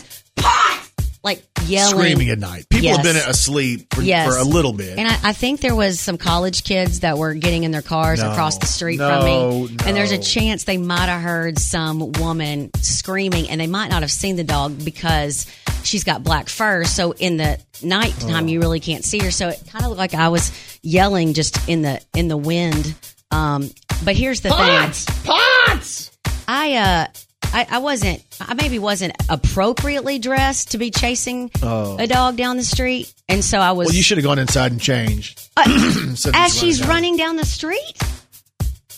[1.22, 2.66] like yelling, Screaming at night.
[2.70, 4.28] People have been asleep for, Yes.
[4.32, 4.98] for a little bit.
[4.98, 8.22] And I, I think there was some college kids that were getting in their cars
[8.22, 8.30] No.
[8.30, 9.24] across the street No, from
[9.76, 9.76] me.
[9.86, 14.02] And there's a chance they might have heard some woman screaming and they might not
[14.02, 15.46] have seen the dog because
[15.82, 16.84] she's got black fur.
[16.84, 18.48] So in the nighttime, Oh.
[18.48, 19.30] you really can't see her.
[19.30, 20.52] So it kind of looked like I was
[20.82, 22.94] yelling just in the, in the wind.
[23.30, 23.70] Um,
[24.04, 25.04] but here's the Potts!
[25.24, 26.10] Potts!
[26.46, 27.06] I, uh,
[27.52, 31.96] I, I wasn't, I maybe wasn't appropriately dressed to be chasing oh.
[31.98, 33.12] a dog down the street.
[33.28, 33.86] And so I was.
[33.86, 33.88] Oh.
[33.88, 35.48] Well, you should have gone inside and changed.
[35.56, 35.64] Uh,
[36.26, 37.98] of As she's running down the street?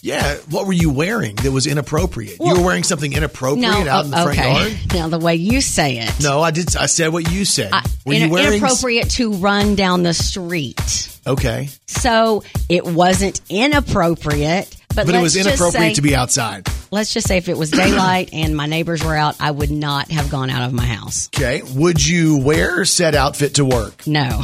[0.03, 0.37] Yeah.
[0.49, 2.39] What were you wearing that was inappropriate?
[2.41, 4.53] you were wearing something inappropriate out in the front okay.
[4.53, 4.95] yard?
[4.95, 6.75] Now the way you say it, No, I did.
[6.77, 7.71] I said what you said.
[7.73, 8.59] I- were in- you wearing?
[8.59, 11.19] inappropriate to run down the street.
[11.27, 11.69] Okay.
[11.87, 16.67] So it wasn't inappropriate, but, But it was inappropriate say- to be outside.
[16.93, 20.11] Let's just say if it was daylight and my neighbors were out, I would not
[20.11, 21.29] have gone out of my house.
[21.37, 21.63] Okay.
[21.77, 24.07] Would you wear said outfit to work?
[24.09, 24.43] No,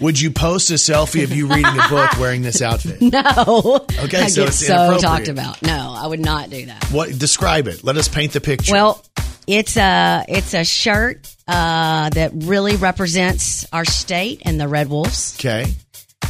[0.00, 3.00] Would you post a selfie of you reading a book wearing this outfit?
[3.02, 3.86] no.
[4.04, 5.62] Okay, I so get it's so talked about.
[5.62, 6.84] No, I would not do that.
[6.90, 7.16] What?
[7.16, 7.82] Describe it.
[7.84, 8.72] Let us paint the picture.
[8.72, 9.04] Well,
[9.46, 15.36] it's a it's a shirt uh, that really represents our state and the Red Wolves.
[15.38, 15.66] okay.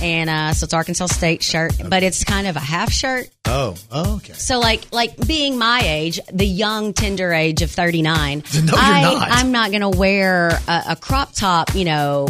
[0.03, 3.29] And uh, so it's Arkansas State shirt, but it's kind of a half shirt.
[3.45, 3.75] Oh.
[3.91, 4.17] Oh.
[4.17, 4.33] Okay.
[4.35, 8.43] So like like being my age, the young tender age of thirty nine.
[8.59, 9.29] No, you're I, not.
[9.31, 12.29] I'm not going to wear a, a crop top, you know,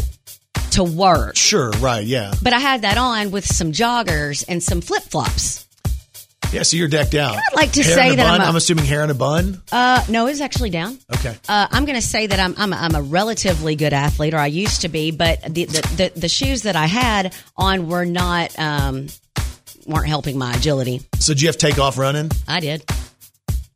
[0.72, 1.36] to work.
[1.36, 1.70] Sure.
[1.70, 2.04] Right.
[2.04, 2.34] Yeah.
[2.42, 5.66] But I had that on with some joggers and some flip flops.
[6.52, 6.62] Yeah.
[6.62, 7.36] So you're decked out.
[7.36, 8.34] I'd like to hair say that bun?
[8.34, 9.60] I'm a- I'm assuming hair in a bun.
[9.70, 10.98] Uh, no, it's actually down.
[11.16, 11.36] Okay.
[11.48, 14.38] Uh, I'm going to say that I'm I'm a, I'm a relatively good athlete, or
[14.38, 18.04] I used to be, but the the, the, the shoes that I had on were
[18.04, 19.08] not um,
[19.86, 21.02] weren't helping my agility.
[21.18, 22.30] So did you have to take off running?
[22.46, 22.84] I did.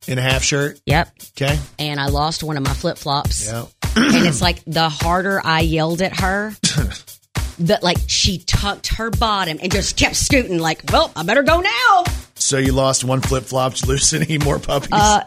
[0.08, 0.80] in a half shirt.
[0.87, 1.12] Yep.
[1.37, 1.58] Okay.
[1.78, 3.46] And I lost one of my flip flops.
[3.46, 3.66] Yeah.
[3.96, 6.52] and it's like the harder I yelled at her,
[7.61, 10.58] that like she tucked her bottom and just kept scooting.
[10.58, 12.04] Like, well, I better go now.
[12.42, 13.74] So you lost one flip flop.
[13.74, 14.90] Did you lose any more puppies?
[14.92, 15.24] Uh,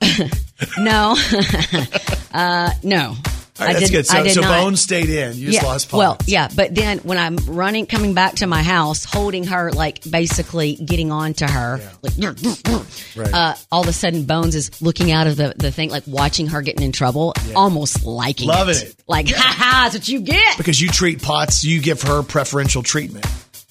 [0.78, 1.14] No,
[2.32, 3.14] uh, no.
[3.58, 4.06] All right, that's did- good.
[4.06, 4.40] So, so.
[4.42, 5.36] Bones stayed in.
[5.36, 5.98] You just lost Pops.
[5.98, 10.02] well, yeah, but then when I'm running, coming back to my house, holding her, like
[10.10, 12.12] basically getting on to her, like,
[13.16, 13.32] Right.
[13.34, 16.46] uh, all of a sudden Bones is looking out of the, the thing, like watching
[16.48, 18.82] her getting in trouble, almost liking Loving it.
[18.82, 19.02] it.
[19.06, 20.56] Like, ha ha, that's what you get.
[20.58, 23.26] because you treat Potts, you give her preferential treatment.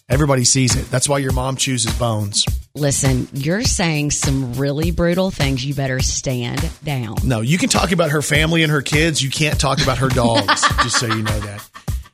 [0.10, 0.89] Everybody sees it.
[0.91, 2.45] That's why your mom chooses Bones.
[2.76, 5.64] Listen, you're saying some really brutal things.
[5.66, 7.16] You better stand down.
[7.24, 9.22] No, you can talk about her family and her kids.
[9.24, 10.46] You can't talk about her dogs,
[10.84, 11.68] just so you know that.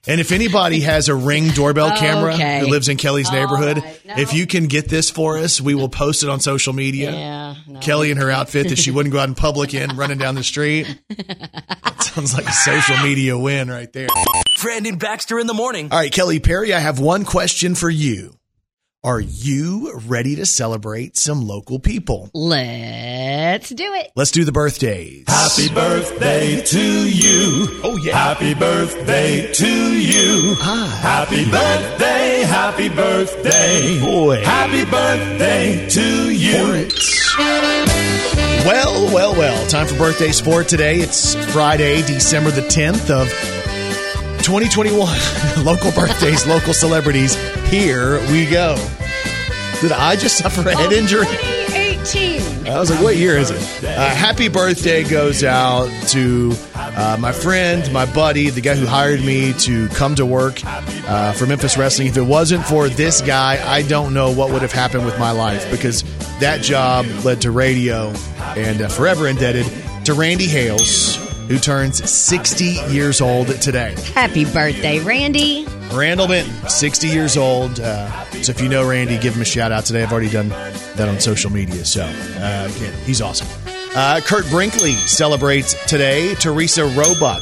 [0.07, 2.59] And if anybody has a ring doorbell camera Okay.
[2.61, 4.05] who lives in Kelly's All neighborhood, right.
[4.05, 4.13] No.
[4.17, 7.11] if you can get this for us, we will post it on social media.
[7.11, 7.79] Yeah, no.
[7.81, 10.43] Kelly in her outfit that she wouldn't go out in public in, running down the
[10.43, 10.87] street.
[11.09, 14.07] That sounds like a social media win right there.
[14.61, 15.89] Brandon Baxter in the morning.
[15.91, 18.35] All right, Kelly Perry, I have one question for you.
[19.03, 22.29] Are you ready to celebrate some local people?
[22.35, 24.11] Let's do it.
[24.15, 25.23] Let's do the birthdays.
[25.27, 27.81] Happy birthday to you.
[27.83, 28.15] Oh, yeah.
[28.15, 30.53] Happy birthday to you.
[30.53, 33.99] Happy birthday, happy birthday.
[34.01, 34.43] Boy.
[34.43, 36.87] Happy birthday to you.
[38.67, 39.67] Well, well, well.
[39.67, 40.99] Time for birthdays for today.
[40.99, 43.27] It's Friday, December the 10th of
[44.43, 45.65] 2021.
[45.65, 47.35] local birthdays, local celebrities.
[47.71, 48.75] Here we go.
[49.79, 51.25] Did I just suffer a head injury?
[51.25, 52.67] 2018.
[52.67, 53.61] I was like, what year is it?
[53.85, 59.21] Uh, happy birthday goes out to uh, my friend, my buddy, the guy who hired
[59.21, 62.09] me to come to work uh, for Memphis Wrestling.
[62.09, 65.31] If it wasn't for this guy, I don't know what would have happened with my
[65.31, 66.03] life because
[66.39, 68.09] that job led to radio
[68.57, 69.65] and uh, forever indebted
[70.05, 71.17] to Randy Hales,
[71.51, 73.93] who turns 60 years old today.
[74.13, 75.65] Happy birthday, Randy.
[75.93, 77.77] Randall Benton, 60 years old.
[77.77, 78.09] Uh,
[78.41, 80.01] so if you know Randy, give him a shout out today.
[80.01, 81.83] I've already done that on social media.
[81.83, 83.49] So uh, again, he's awesome.
[83.93, 86.35] Uh, Kurt Brinkley celebrates today.
[86.35, 87.41] Teresa Roebuck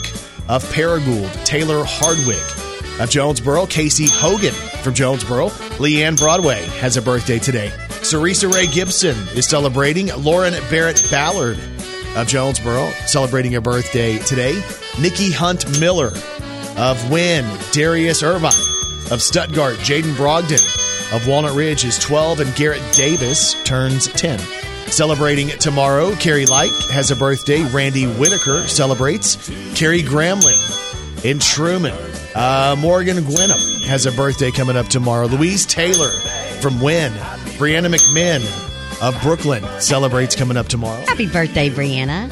[0.49, 1.31] of Paragould.
[1.45, 3.67] Taylor Hardwick of Jonesboro.
[3.67, 5.49] Casey Hogan from Jonesboro.
[5.77, 7.71] Leanne Broadway has a birthday today.
[8.01, 10.07] Cerisa Ray Gibson is celebrating.
[10.17, 11.59] Lauren Barrett Ballard
[12.15, 14.61] of Jonesboro celebrating a birthday today.
[14.99, 16.11] Nikki Hunt Miller
[16.77, 18.51] of Wynne, Darius Irvine
[19.11, 20.61] of Stuttgart, Jaden Brogdon
[21.13, 24.39] of Walnut Ridge is 12, and Garrett Davis turns 10.
[24.87, 27.63] Celebrating tomorrow, Carrie Light has a birthday.
[27.71, 29.35] Randy Whitaker celebrates.
[29.75, 31.95] Carrie Gramling in Trumann.
[32.35, 35.27] Uh, Morgan Gwenham has a birthday coming up tomorrow.
[35.27, 36.09] Louise Taylor
[36.61, 37.13] from Wynne.
[37.57, 38.41] Brianna McMinn
[39.01, 40.99] of Brookland celebrates coming up tomorrow.
[41.05, 42.29] Happy birthday, Brianna.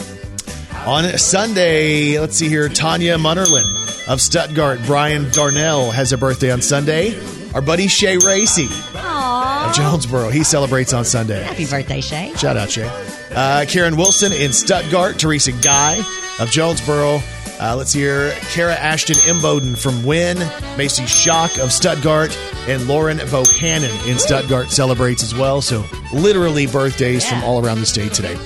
[0.87, 3.65] On Sunday, let's see here, Tanya Munnerlin
[4.07, 4.79] of Stuttgart.
[4.85, 7.13] Brian Darnell has a birthday on Sunday.
[7.53, 9.69] Our buddy Shay Racy Aww.
[9.69, 11.43] of Jonesboro, he celebrates on Sunday.
[11.43, 12.33] Happy birthday, Shay.
[12.35, 12.89] Shout out, Shay.
[13.35, 15.19] Uh, Karen Wilson in Stuttgart.
[15.19, 15.97] Teresa Guy
[16.39, 17.19] of Jonesboro.
[17.59, 20.37] Uh, let's hear Kara Ashton Imboden from Wynne.
[20.77, 22.37] Macy Schock of Stuttgart.
[22.67, 25.61] And Lauren Bohannon in Stuttgart celebrates as well.
[25.61, 28.37] So, literally birthdays from all around the state today.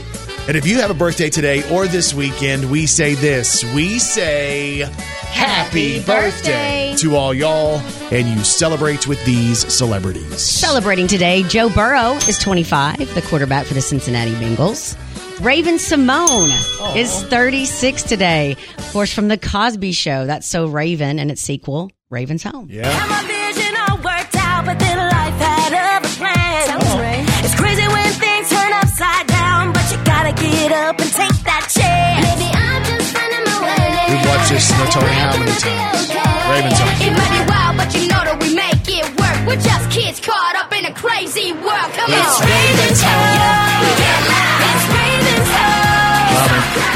[0.48, 3.64] And if you have a birthday today or this weekend, we say this.
[3.76, 7.80] We say happy birthday to all y'all,
[8.12, 10.42] and you celebrate with these celebrities.
[10.42, 14.98] Celebrating today, Joe Burrow is 25, the quarterback for the Cincinnati Bengals.
[15.42, 18.56] Raven-Symoné is 36 today.
[18.78, 20.26] Of course, from The Cosby Show.
[20.26, 22.68] That's So Raven and its sequel, Raven's Home.
[22.70, 23.31] Yeah.
[30.72, 32.24] Gotta up and take that chance.
[32.24, 34.16] Maybe I'm just finding my way.
[34.16, 36.08] We've watched this no telling how many times.
[36.48, 36.96] Raven's Home.
[37.04, 39.38] It might be wild, but you know that we make it work.
[39.48, 41.92] We're just kids caught up in a crazy world.
[41.96, 42.48] Come It's on.
[42.48, 43.41] Raven's Home.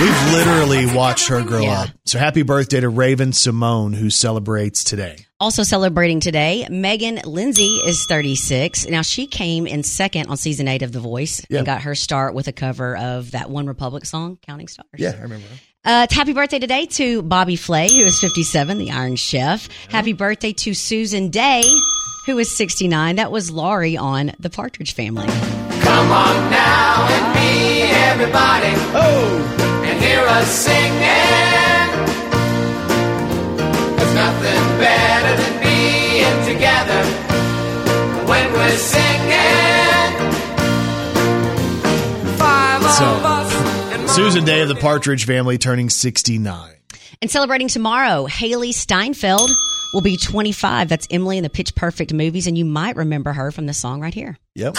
[0.01, 1.81] We've literally watched her grow Yeah.
[1.83, 1.89] up.
[2.05, 5.15] So happy birthday to Raven-Symoné, who celebrates today.
[5.39, 8.87] Also celebrating today, Meghan Linsey is 36.
[8.89, 11.59] Now, she came in second on season eight of The Voice Yeah.
[11.59, 14.89] and got her start with a cover of that OneRepublic song, Counting Stars.
[14.97, 15.45] Yeah, I remember.
[15.85, 19.69] Uh, happy birthday today to Bobby Flay, who is 57, the Iron Chef.
[19.89, 21.63] Happy birthday to Susan Dey,
[22.25, 23.15] who is 69.
[23.15, 25.27] That was Laurie on The Partridge Family.
[25.27, 28.73] Come on now and meet everybody.
[28.97, 31.01] Oh, and hear us singing.
[33.95, 37.03] There's nothing better than being together
[38.27, 39.15] when we're singing.
[42.37, 46.71] Five So Susan Dey of the Partridge Family turning 69.
[47.21, 49.49] And celebrating tomorrow, Hailee Steinfeld
[49.93, 50.89] will be 25.
[50.89, 54.01] That's Emily in the Pitch Perfect movies, and you might remember her from the song
[54.01, 54.37] right here.
[54.55, 54.75] Yep.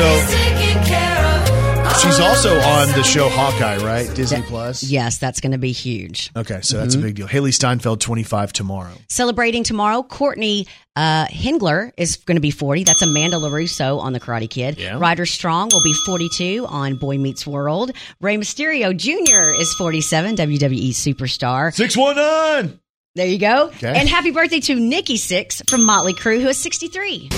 [0.00, 1.96] So- taking care of.
[2.00, 3.28] She's also on the show.
[3.28, 4.08] Hawkeye, right?
[4.16, 4.82] Disney Plus.
[4.82, 6.30] Yes, that's going to be huge.
[6.34, 7.28] Okay, so that's a big deal.
[7.28, 8.92] Hailee Steinfeld, 25 tomorrow.
[9.10, 12.84] Celebrating tomorrow, Courtney uh, Henggeler is going to be 40.
[12.84, 14.78] That's Amanda LaRusso on The Karate Kid.
[14.78, 14.98] Yeah.
[14.98, 17.92] Ryder Strong will be 42 on Boy Meets World.
[18.22, 19.60] Rey Mysterio Jr.
[19.60, 21.74] is 47, WWE superstar.
[21.74, 22.80] 619!
[23.14, 23.66] There you go.
[23.66, 23.92] Okay.
[23.94, 27.28] And happy birthday to Nikki Sixx from Motley Crue, who is 63.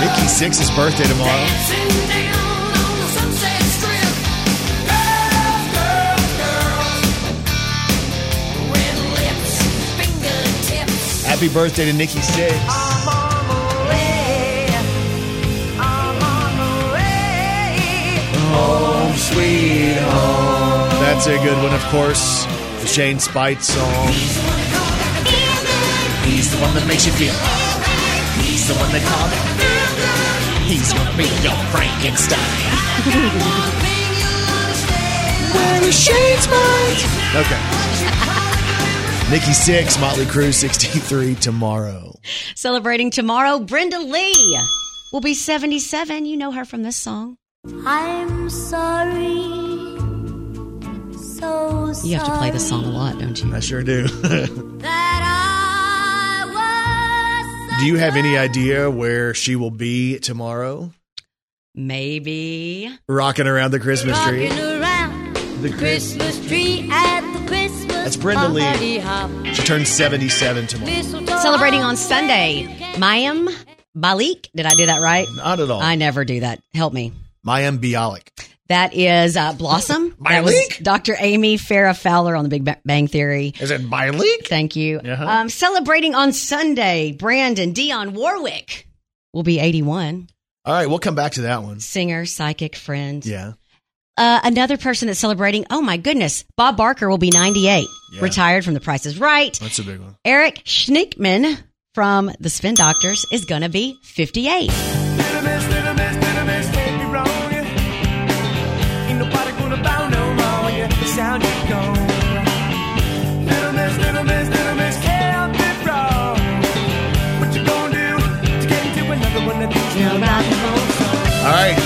[0.00, 1.46] Nikki Sixx's birthday tomorrow.
[11.26, 12.50] Happy birthday to Nikki Sixx.
[12.68, 14.66] I'm on the way.
[15.78, 18.18] I'm on the way.
[18.52, 20.88] Home sweet home.
[21.00, 22.46] That's a good one, of course.
[22.80, 24.08] The Shane Spite song.
[26.24, 27.34] He's the one that makes you feel.
[28.44, 29.59] He's the one they call it.
[30.70, 32.38] He's gonna be your Frankenstein.
[37.34, 37.60] Okay.
[39.32, 42.14] Nikki Sixx, Motley Crue 63 tomorrow.
[42.54, 44.60] Celebrating tomorrow, Brenda Lee
[45.12, 46.24] will be 77.
[46.24, 47.36] You know her from this song.
[47.84, 49.42] I'm sorry.
[51.18, 52.08] So sorry.
[52.08, 53.52] You have to play this song a lot, don't you?
[53.52, 54.06] I sure do.
[57.80, 60.92] That I was do you have any idea where she will be tomorrow?
[61.74, 62.90] Maybe.
[63.08, 64.48] Rocking around the Christmas tree.
[64.48, 68.98] rocking around The Christmas tree at the Christmas That's Brenda Lee.
[68.98, 69.30] hop.
[69.54, 71.38] She turns 77 tomorrow.
[71.40, 72.64] Celebrating on Sunday,
[72.96, 73.50] Mayim
[73.94, 74.50] Malik.
[74.54, 75.28] Did I do that right?
[75.36, 75.80] Not at all.
[75.80, 76.60] I never do that.
[76.74, 77.12] Help me.
[77.46, 78.49] Mayim Bialik.
[78.70, 80.14] That is uh, Blossom.
[80.30, 81.16] That was Dr.
[81.18, 83.52] Amy Farrah Fowler on the Big Bang Theory.
[83.60, 84.46] Is it Bialik?
[84.46, 85.00] Thank you.
[85.00, 85.26] Uh-huh.
[85.26, 88.86] Um, celebrating on Sunday, Brandon Dionne Warwick
[89.32, 90.28] will be 81.
[90.64, 91.80] All right, we'll come back to that one.
[91.80, 93.26] Singer, psychic, friend.
[93.26, 93.54] Yeah.
[94.16, 98.20] Uh, another person that's celebrating, oh my goodness, Bob Barker will be 98, Yeah.
[98.22, 99.58] retired from The Price is Right.
[99.60, 100.14] That's a big one.
[100.24, 101.58] Eric Schenkman
[101.94, 104.70] from The Spin Doctors is going to be 58.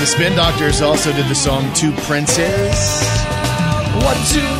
[0.04, 2.76] The Spin Doctors also did the song Two Princes.
[4.04, 4.54] What two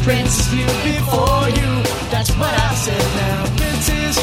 [0.00, 1.84] princes knew before you?
[2.08, 3.44] That's what I said now.
[3.58, 4.16] Princes,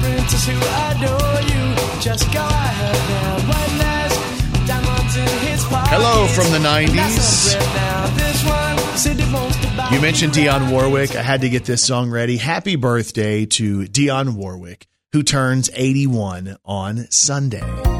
[0.00, 0.56] princes who
[0.88, 2.00] adore you.
[2.00, 3.36] Just go ahead now.
[3.52, 5.90] One last diamonds in his pocket.
[5.90, 6.94] Hello from the 90s.
[6.94, 8.06] That's a threat now.
[8.16, 11.16] This one said it wants to buy You mentioned Dionne Warwick.
[11.16, 12.38] I had to get this song ready.
[12.38, 17.93] Happy birthday to Dionne Warwick, who turns 81 on Sunday.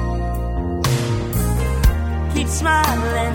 [2.44, 3.34] Keep smiling,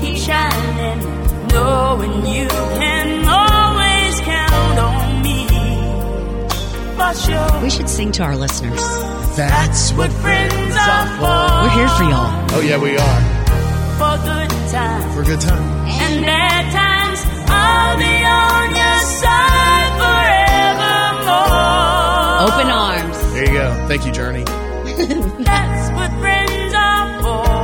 [0.00, 0.98] keep shining,
[1.46, 5.46] knowing you can always count on me.
[6.96, 8.80] For sure, We should sing to our listeners.
[9.36, 11.62] That's what friends are for.
[11.62, 12.46] We're here for y'all.
[12.50, 13.20] Oh, yeah, we are.
[14.00, 15.62] For good times For good time.
[15.86, 19.92] and bad times, I'll be on your side
[21.30, 22.54] forevermore.
[22.58, 23.18] Open arms.
[23.34, 23.86] There you go.
[23.86, 24.42] Thank you, Journey.
[25.44, 27.59] That's what friends are for.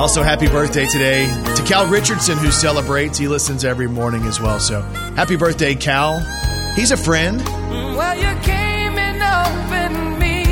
[0.00, 1.26] Also, happy birthday today
[1.56, 3.18] to Cal Richardson, who celebrates.
[3.18, 4.58] He listens every morning as well.
[4.58, 4.80] So,
[5.14, 6.20] happy birthday, Cal.
[6.74, 7.38] He's a friend.
[7.44, 10.42] Well, you came and opened me,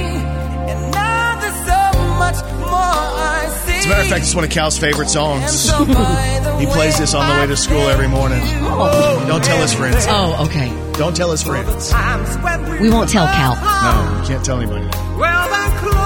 [0.70, 3.72] and now there's so much more I see.
[3.72, 5.51] As a matter of fact, it's one of Cal's favorite songs.
[5.59, 5.82] so
[6.59, 8.40] He plays this on the way to school every morning.
[9.26, 10.05] Don't tell his friends.
[10.11, 10.68] Oh, okay.
[10.99, 11.90] Don't tell his friends.
[12.82, 13.55] We won't tell Cal.
[13.55, 15.16] No, you can't tell anybody that.
[15.18, 15.97] Well,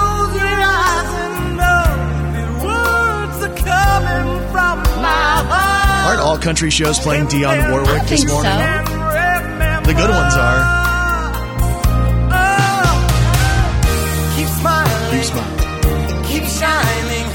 [5.04, 8.28] Aren't all country shows playing Dionne Warwick this so.
[8.32, 8.52] morning?
[8.52, 10.60] And The good ones are.
[14.36, 15.10] keep smiling.
[15.12, 16.24] Keep smiling.
[16.30, 17.26] keep shining,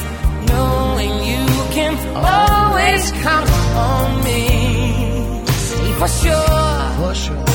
[0.47, 1.45] knowing you
[1.76, 5.43] can always count on me.
[5.99, 7.45] For sure, For sure.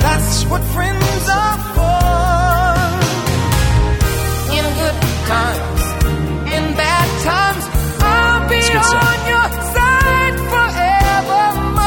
[0.00, 2.02] that's what friends are for.
[4.56, 4.98] In good
[5.28, 5.81] times,
[8.72, 9.04] good song.
[9.04, 11.82] on your side forevermore.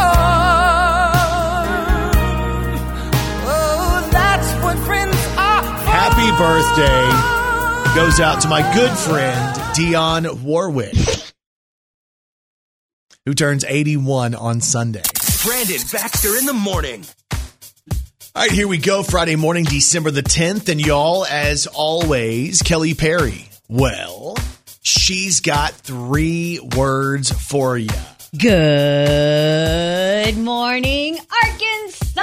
[3.47, 4.77] Oh, that's what
[6.37, 10.95] birthday goes out to my good friend, Dionne Warwick,
[13.25, 15.03] who turns 81 on Sunday.
[15.45, 17.05] Brandon Baxter in the morning.
[18.35, 19.01] All right, here we go.
[19.01, 20.67] Friday morning, December the 10th.
[20.67, 23.47] And y'all, as always, Kelly Perry.
[23.69, 24.35] Well,
[24.85, 27.89] she's got three words for you.
[28.37, 32.21] Good morning, Arkansas.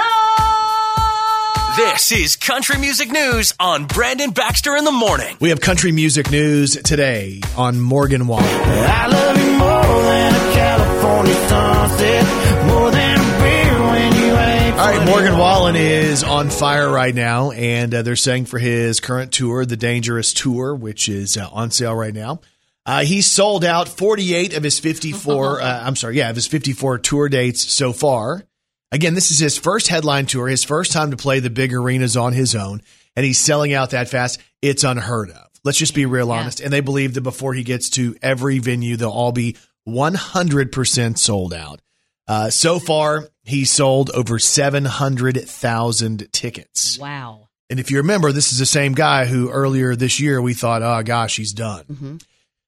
[1.75, 5.35] This is Country Music News on Brandon Baxter in the morning.
[5.41, 8.45] We have country music news today on Morgan Wallen.
[8.45, 14.77] I love you more than a California sunset, more than a beer when you ain't.
[14.79, 15.05] All right.
[15.07, 19.65] Morgan Wallen is on fire right now, and uh, they're saying for his current tour,
[19.65, 22.39] the Dangerous Tour, which is uh, on sale right now.
[22.85, 26.99] Uh, he sold out 48 of his 54, uh, I'm sorry, yeah, of his 54
[26.99, 28.43] tour dates so far.
[28.91, 32.15] Again, this is his first headline tour, his first time to play the big arenas
[32.15, 32.81] on his own,
[33.15, 34.39] and he's selling out that fast.
[34.61, 35.47] It's unheard of.
[35.63, 36.59] Let's just be real honest.
[36.59, 39.55] And they believe that before he gets to every venue, they'll all be
[39.87, 41.81] 100% sold out.
[42.27, 46.99] Uh, so far, he sold over 700,000 tickets.
[46.99, 47.49] Wow.
[47.69, 50.83] And if you remember, this is the same guy who earlier this year we thought,
[50.83, 52.19] oh gosh, he's done.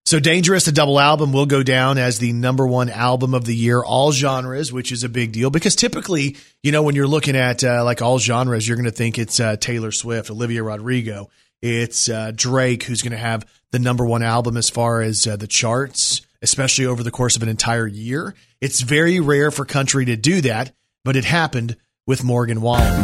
[0.06, 3.56] So Dangerous, the double album, will go down as the number one album of the
[3.56, 7.36] year, all genres, which is a big deal because typically, you know, when you're looking
[7.36, 11.32] at uh, like all genres, you're going to think it's uh, Taylor Swift, Olivia Rodrigo,
[11.60, 15.38] it's uh, Drake who's going to have the number one album as far as uh,
[15.38, 18.36] the charts, especially over the course of an entire year.
[18.62, 20.72] It's very rare for country to do that,
[21.04, 23.04] but it happened with Morgan Wallen.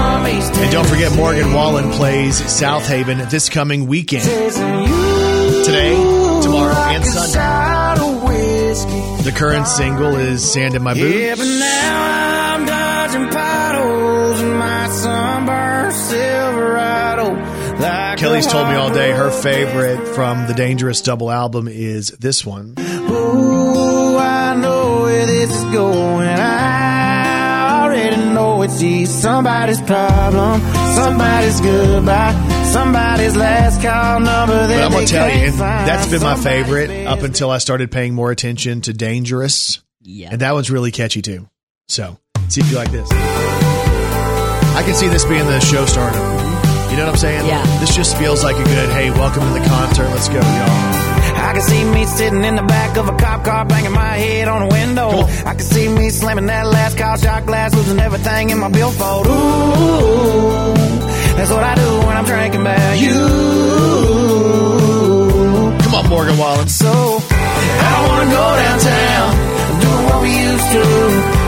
[0.00, 4.24] And don't forget, Morgan Wallen plays Southaven this coming weekend.
[4.24, 5.94] Today,
[6.42, 7.46] tomorrow, and Sunday.
[9.22, 11.40] The current single is Sand in My Yeah, Boots.
[11.40, 17.34] but now I'm dodging potholes in my sunburned Silverado.
[17.80, 22.44] Like Kelly's told me all day her favorite from the Dangerous double album is this
[22.46, 22.74] one.
[22.78, 26.28] Ooh, I know where this is going.
[26.28, 26.85] I
[28.66, 30.60] it's just somebody's problem,
[30.94, 34.66] somebody's goodbye, somebody's last call number.
[34.66, 35.88] That but I'm gonna tell you, find.
[35.88, 39.82] that's been my favorite up until I started paying more attention to Dangerous.
[40.02, 40.30] Yeah.
[40.32, 41.48] And that one's really catchy too.
[41.88, 43.08] So, see if you like this.
[43.10, 46.18] I can see this being the show starter.
[46.90, 47.46] You know what I'm saying?
[47.46, 47.64] Yeah.
[47.80, 50.08] This just feels like a good, hey, welcome to the concert.
[50.08, 51.05] Let's go, y'all.
[51.36, 54.48] I can see me sitting in the back of a cop car, banging my head
[54.48, 55.10] on a window.
[55.44, 59.26] I can see me slamming that last call shot glass, losing everything in my billfold.
[59.26, 60.74] Ooh,
[61.36, 63.18] that's what I do when I'm drinking about you.
[65.82, 66.68] Come on, Morgan Wallen.
[66.68, 69.28] So I don't wanna go downtown,
[69.80, 70.82] doing what we used to.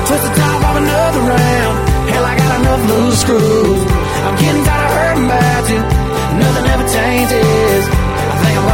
[0.06, 1.76] Twist the top off another round.
[2.08, 3.82] Hell, I got enough loose screws.
[4.26, 5.80] I'm getting tired of hurting about you.
[6.38, 7.97] Nothing ever changes.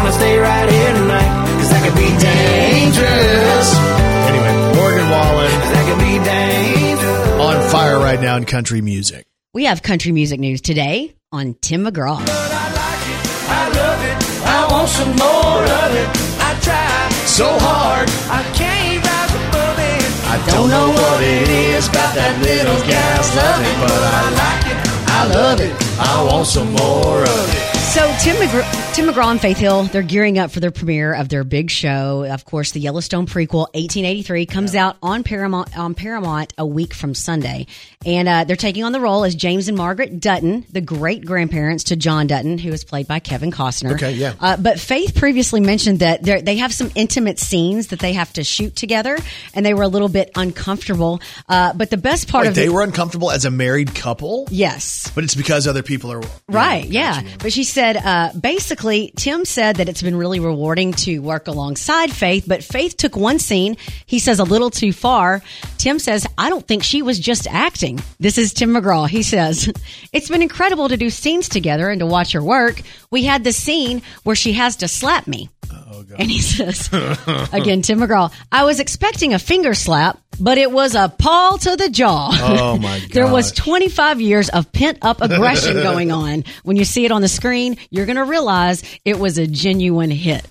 [0.07, 3.69] I think I'm gonna stay right here tonight, cause that could be dangerous.
[4.29, 7.41] Anyway, Morgan Wallen That could be dangerous.
[7.41, 9.27] on fire right now in country music.
[9.55, 12.19] We have country music news today on Tim McGraw.
[12.21, 14.17] I love it.
[14.45, 16.09] I want some more of it.
[16.41, 18.09] I try so hard.
[18.29, 20.05] I can't rise above it.
[20.29, 24.81] I don't know what it is about that little gas loving, but I like it.
[25.09, 25.73] I love it.
[25.99, 27.74] I want some more of it.
[27.95, 31.29] So Tim McGraw, Tim McGraw and Faith Hill, they're gearing up for their premiere of
[31.29, 32.25] their big show.
[32.25, 37.15] Of course, the Yellowstone prequel, 1883, comes out on Paramount on Paramount a week from
[37.15, 37.69] Sunday,
[38.05, 41.85] and uh, they're taking on the role as James and Margaret Dutton, the great grandparents
[41.85, 43.93] to John Dutton, who is played by Kevin Costner.
[43.93, 44.35] Okay, yeah.
[44.41, 48.43] Uh, but Faith previously mentioned that they're- have some intimate scenes that they have to
[48.43, 49.17] shoot together,
[49.55, 51.21] and they were a little bit uncomfortable.
[51.49, 54.49] Uh, but the best part Wait, of they the, were uncomfortable as a married couple,
[54.51, 57.23] yes, but it's because other people are Right, yeah.
[57.39, 62.11] But she said, uh, basically, Tim said that it's been really rewarding to work alongside
[62.11, 63.77] Faith, but Faith took one scene,
[64.07, 65.43] he says, a little too far.
[65.79, 68.03] Tim says, I don't think she was just acting.
[68.19, 69.09] This is Tim McGraw.
[69.09, 69.73] He says,
[70.13, 72.81] It's been incredible to do scenes together and to watch her work.
[73.11, 75.51] We had the scene where she has to slap me.
[76.19, 76.89] And he says,
[77.53, 81.77] again, Tim McGraw, I was expecting a finger slap, but it was a paw to
[81.77, 82.31] the jaw.
[82.41, 86.45] Oh, my there was 25 years of pent up aggression going on.
[86.63, 90.11] When you see it on the screen, you're going to realize it was a genuine
[90.11, 90.49] hit.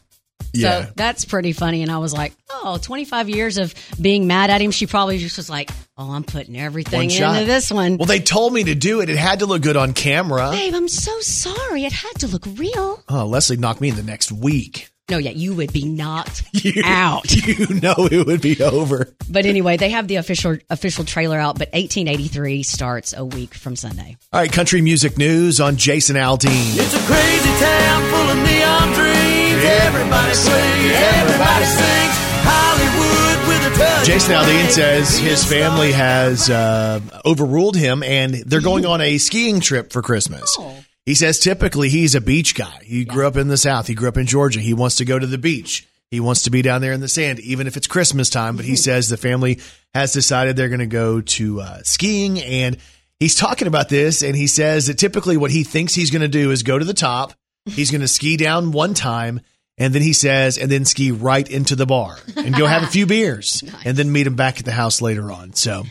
[0.54, 0.86] Yeah.
[0.86, 1.82] So that's pretty funny.
[1.82, 4.70] And I was like, oh, 25 years of being mad at him.
[4.70, 7.98] She probably just was like, oh, I'm putting everything into this one.
[7.98, 9.10] Well, they told me to do it.
[9.10, 10.52] It had to look good on camera.
[10.52, 11.86] Babe, I'm so sorry.
[11.86, 13.04] It had to look real.
[13.10, 14.90] Oh, Leslie knocked me in the next week.
[15.10, 17.30] No, yeah, you would be knocked You, out.
[17.46, 19.14] You know it would be over.
[19.30, 21.60] But anyway, they have the official official trailer out.
[21.60, 24.16] But 1883 starts a week from Sunday.
[24.32, 26.50] All right, country music news on Jason Aldean.
[26.52, 29.64] It's a crazy town full of neon dreams.
[29.66, 32.14] Everybody sways, everybody sings.
[32.46, 34.06] Hollywood with a touch.
[34.08, 39.60] Jason Aldean says his family has uh, overruled him and they're going on a skiing
[39.60, 40.58] trip for Christmas.
[41.06, 42.80] He says typically he's a beach guy.
[42.84, 43.88] He grew up in the South.
[43.88, 44.60] He grew up in Georgia.
[44.60, 45.88] He wants to go to the beach.
[46.12, 48.56] He wants to be down there in the sand, even if it's Christmas time.
[48.56, 49.60] But he says the family
[49.94, 52.40] has decided they're going to go to uh, skiing.
[52.40, 52.78] And
[53.20, 54.22] he's talking about this.
[54.22, 56.86] And he says that typically what he thinks he's going to do is go to
[56.86, 57.34] the top.
[57.66, 59.42] He's going to ski down one time.
[59.78, 62.88] And then he says, and then ski right into the bar and go have a
[62.88, 65.54] few beers and then meet him back at the house later on.
[65.54, 65.84] So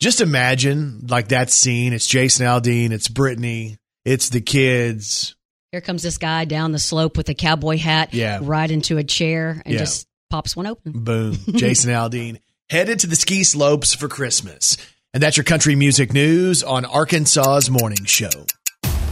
[0.00, 1.92] just imagine like that scene.
[1.92, 2.90] It's Jason Aldean.
[2.90, 3.78] It's Brittany.
[4.10, 5.36] It's the kids.
[5.70, 8.40] Here comes this guy down the slope with a cowboy hat, Yeah.
[8.42, 9.78] right into a chair, and Yeah.
[9.78, 10.90] just pops one open.
[11.04, 11.38] Boom.
[11.54, 12.38] Jason Aldean
[12.68, 14.76] headed to the ski slopes for Christmas.
[15.14, 18.30] And that's your country music news on Arkansas's morning show.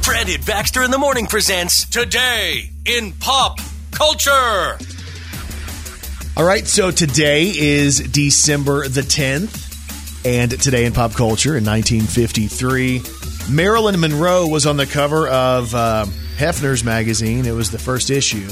[0.02, 3.60] Brandon Baxter in the morning presents Today in Pop
[3.92, 4.78] Culture.
[6.36, 9.66] All right, so today is December the 10th.
[10.24, 13.00] And today in pop culture in 1953,
[13.50, 16.04] Marilyn Monroe was on the cover of uh,
[16.36, 17.46] Hefner's magazine.
[17.46, 18.46] It was the first issue.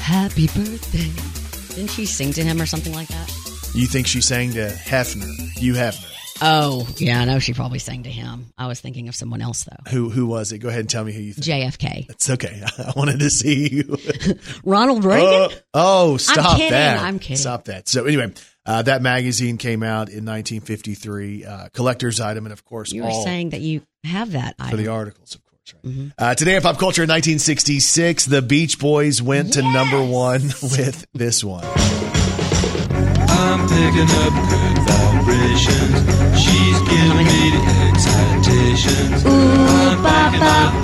[0.00, 1.74] Happy birthday!
[1.74, 3.28] Didn't she sing to him or something like that?
[3.74, 6.10] You think she sang to Hefner, You Hefner.
[6.40, 8.46] Oh, yeah, I know she probably sang to him.
[8.56, 9.90] I was thinking of someone else though.
[9.90, 10.58] Who who was it?
[10.58, 11.46] Go ahead and tell me who you think.
[11.46, 12.62] JFK, It's okay.
[12.78, 13.98] I wanted to see you.
[14.64, 15.26] Ronald Reagan.
[15.74, 17.02] Oh, oh, stop kidding, that.
[17.02, 17.36] I'm kidding.
[17.36, 17.88] Stop that.
[17.88, 18.32] So anyway,
[18.66, 23.10] uh, that magazine came out in 1953, uh, collector's item, and of course, you were
[23.10, 24.78] all saying that you have that for item.
[24.78, 25.74] the articles, of course.
[25.82, 26.12] Right.
[26.18, 31.06] Uh, today in pop culture, in 1966, the Beach Boys went to number one with
[31.14, 31.64] this one.
[31.64, 36.04] I'm picking up good vibrations.
[36.38, 39.24] She's giving me the excitations.
[39.26, 40.74] I'm picking up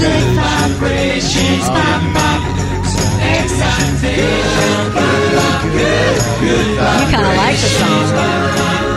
[0.00, 1.32] good vibrations.
[1.32, 2.34] She's giving me the
[6.44, 6.76] you
[7.10, 8.93] kind of like the song.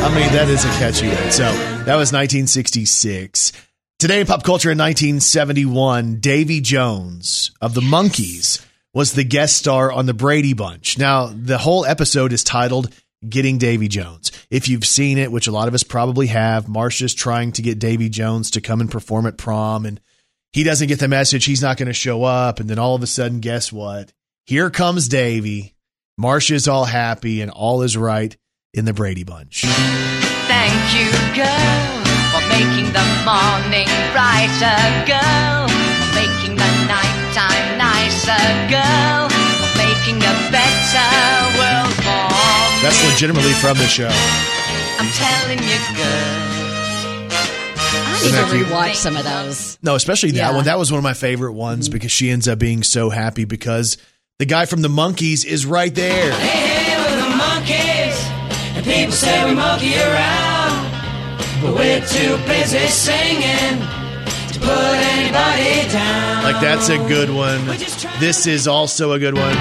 [0.00, 1.32] I mean, that is a catchy one.
[1.32, 1.42] So
[1.84, 3.52] that was 1966.
[3.98, 9.90] Today in pop culture in 1971, Davy Jones of the Monkees was the guest star
[9.90, 10.98] on the Brady Bunch.
[10.98, 12.94] Now, the whole episode is titled
[13.28, 14.30] Getting Davy Jones.
[14.50, 17.80] If you've seen it, which a lot of us probably have, Marsha's trying to get
[17.80, 20.00] Davy Jones to come and perform at prom, and
[20.52, 22.60] he doesn't get the message he's not going to show up.
[22.60, 24.12] And then all of a sudden, guess what?
[24.46, 25.74] Here comes Davy.
[26.18, 28.36] Marsha's all happy, and all is right
[28.74, 29.62] in the Brady Bunch.
[29.64, 39.28] Thank you, girl, for making the morning brighter, girl, for making the nighttime nicer, girl,
[39.28, 41.08] for making a better
[41.58, 42.82] world for me.
[42.82, 44.10] That's legitimately from the show.
[45.00, 46.44] I'm telling you, girl.
[47.90, 48.66] I need to cute?
[48.66, 49.78] rewatch some of those.
[49.82, 50.54] No, especially that Yeah.
[50.54, 50.64] one.
[50.64, 51.94] That was one of my favorite ones mm-hmm.
[51.94, 53.96] because she ends up being so happy because
[54.38, 56.32] the guy from the Monkees is right there.
[56.32, 56.67] Hey, we're the Monkees,
[58.78, 60.92] and people say we monkey around,
[61.60, 63.80] but we're too busy singing
[64.52, 66.44] to put anybody down.
[66.44, 67.66] Like that's a good one.
[68.20, 69.56] This is also a good one.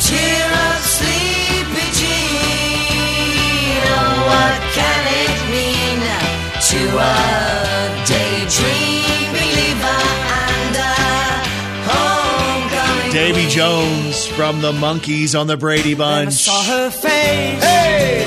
[0.00, 3.82] Cheer up, sleepy Jean.
[3.90, 6.00] Oh, what can it mean
[6.70, 7.14] to a
[8.06, 8.93] daydream
[13.54, 16.32] Jones from the Monkees on the Brady Bunch.
[16.32, 17.62] saw her face.
[17.62, 18.26] Hey!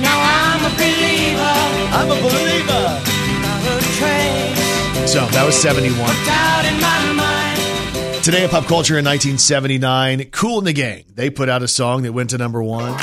[0.00, 1.54] Now I'm a believer.
[1.90, 3.02] I'm a believer.
[3.42, 5.98] Not a trace So that was 71.
[5.98, 8.24] doubt in my mind.
[8.24, 11.02] Today in pop culture in 1979, Kool and the Gang.
[11.12, 12.96] They put out a song that went to number one.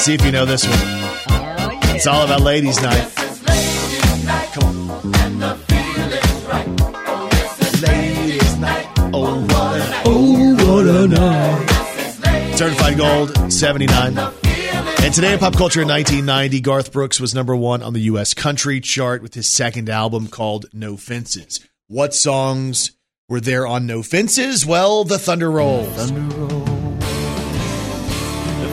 [0.00, 0.78] See if you know this one.
[1.94, 3.12] It's all about ladies' night.
[4.52, 5.75] Come on.
[11.14, 12.56] What.
[12.56, 14.18] Certified Gold, 79.
[14.18, 18.34] And today in pop culture in 1990, Garth Brooks was number one on the U.S.
[18.34, 21.60] country chart with his second album called No Fences.
[21.86, 22.92] What songs
[23.28, 24.64] were there on No Fences?
[24.66, 26.10] Well, The Thunder Rolls.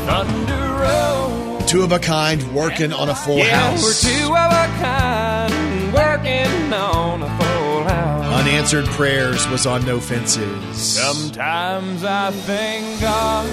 [0.05, 1.59] thunder roll.
[1.61, 3.83] Two of a kind working on a full Yeah, house.
[3.83, 7.42] we're two of a kind, working on a full
[8.57, 8.73] house.
[8.73, 10.75] Unanswered Prayers was on No Fences.
[10.77, 13.47] Sometimes I thank God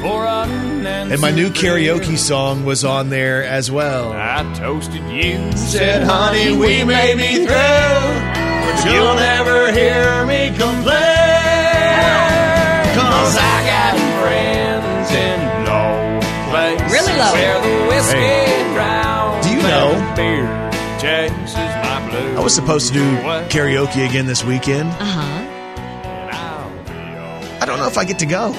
[0.00, 4.12] for unanswered And my new karaoke song was on there as well.
[4.12, 7.46] I toasted you, said, honey, we may be through.
[7.46, 10.96] but you'll never hear me complain.
[12.96, 17.32] Cause I got friends in no place Really low.
[17.32, 18.72] Where the whiskey Hey.
[18.74, 20.48] drowns Do you know- beer
[20.98, 21.39] chases my blues.
[22.40, 23.04] I was supposed to do
[23.50, 24.88] karaoke again this weekend.
[24.88, 25.46] Uh huh.
[27.60, 28.54] I don't know if I get to go.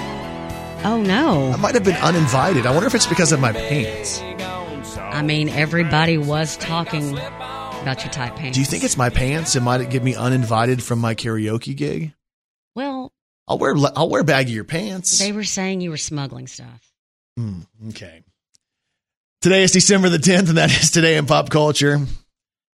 [0.83, 1.51] Oh no.
[1.51, 2.67] I might have been uninvited.
[2.67, 4.21] I wonder if it's because of my pants.
[4.99, 8.53] I mean, everybody was talking about your tight pants.
[8.55, 12.13] Do you think it's my pants that might get me uninvited from my karaoke gig?
[12.75, 13.11] Well,
[13.47, 15.17] I'll wear I'll wear baggier pants.
[15.17, 16.93] they were saying you were smuggling stuff.
[17.35, 18.21] Hmm, okay.
[19.41, 21.99] Today is December the 10th, and that is today in pop culture.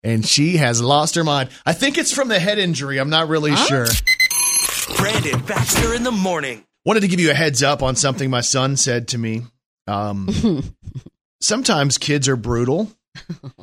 [0.04, 1.48] And she has lost her mind.
[1.66, 2.98] I think it's from the head injury.
[2.98, 3.86] I'm not really sure.
[4.98, 6.64] Brandon Baxter in the morning.
[6.84, 9.42] Wanted to give you a heads up on something my son said to me.
[9.86, 10.28] Um,
[11.40, 12.90] sometimes kids are brutal.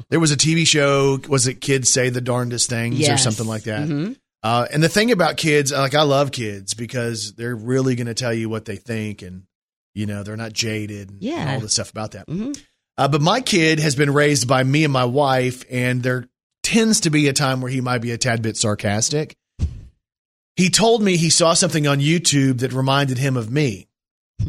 [0.10, 3.64] There was a TV show, was it Kids Say the Darndest Things or something like
[3.64, 3.88] that?
[3.88, 4.16] Mhm.
[4.44, 8.14] Uh, and the thing about kids, like I love kids because they're really going to
[8.16, 9.44] tell you what they think, and
[9.94, 11.54] you know they're not jaded, and Yeah.
[11.54, 12.28] all the stuff about that.
[12.28, 12.60] Mhm.
[12.98, 16.28] Uh, but my kid has been raised by me and my wife, and there
[16.64, 19.36] tends to be a time where he might be a tad bit sarcastic.
[20.56, 23.88] He told me he saw something on YouTube that reminded him of me,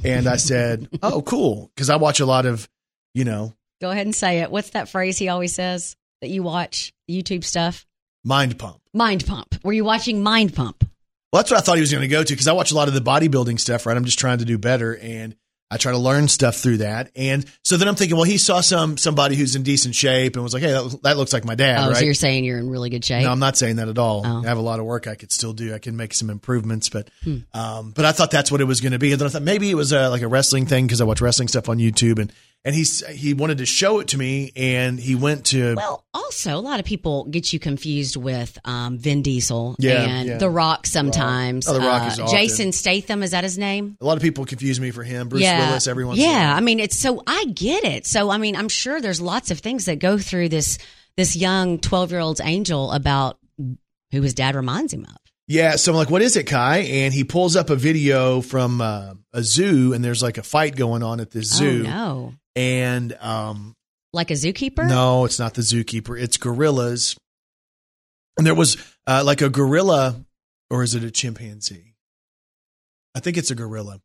[0.05, 2.69] and I said, "Oh, cool," because I watch a lot of,
[3.15, 4.51] you know, Go ahead and say it.
[4.51, 7.85] What's that phrase he always says that you watch YouTube stuff?
[8.25, 8.79] mind pump.
[8.95, 9.57] Mind Pump.
[9.65, 10.85] Were you watching Mind Pump?
[11.33, 12.75] Well, that's what I thought he was going to go to because I watch a
[12.75, 13.97] lot of the bodybuilding stuff, right?
[13.97, 15.35] I'm just trying to do better and
[15.73, 17.11] I try to learn stuff through that.
[17.17, 20.43] And so then I'm thinking, well, he saw some somebody who's in decent shape and
[20.43, 21.97] was like, hey, that, that looks like my dad, oh, right?
[21.97, 23.23] so you're saying you're in really good shape?
[23.25, 24.23] no, I'm not saying that at all.
[24.25, 24.43] Oh.
[24.45, 25.75] I have a lot of work I could still do.
[25.75, 27.39] I can make some improvements, but Hmm.
[27.55, 29.13] um, but I thought that's what it was going to be.
[29.13, 31.21] And then I thought maybe it was uh like a wrestling thing because I watch
[31.23, 32.31] wrestling stuff on YouTube and
[32.65, 36.57] and he's he wanted to show it to me and he went to Well, also,
[36.57, 40.39] a lot of people get you confused with um, Vin Diesel Yeah, and yeah.
[40.39, 41.67] The Rock sometimes.
[41.69, 42.27] Oh, The Rock is Uh.
[42.29, 43.97] Jason Statham, is that his name?
[44.01, 45.29] a lot of people confuse me for him.
[45.29, 45.67] Bruce yeah.
[45.69, 46.55] Willis, every once Yeah.
[46.57, 48.07] I mean, it's so I get it.
[48.07, 50.79] So, I mean, I'm sure there's lots of things that go through this
[51.17, 55.17] this young 12 year old's angel about who his dad reminds him of.
[55.49, 56.79] Yeah, so I'm like, what is it, Kai?
[56.79, 60.77] And he pulls up a video from uh, a zoo, and there's like a fight
[60.77, 61.81] going on at this zoo.
[61.85, 62.35] Oh, no.
[62.57, 63.75] And um,
[64.13, 64.89] Like a zookeeper?
[64.89, 67.17] no, it's not the zookeeper; it's gorillas.
[68.37, 68.77] And there was
[69.07, 70.25] uh, like a gorilla,
[70.71, 71.95] or is it a chimpanzee?
[73.15, 74.01] I think it's a gorilla.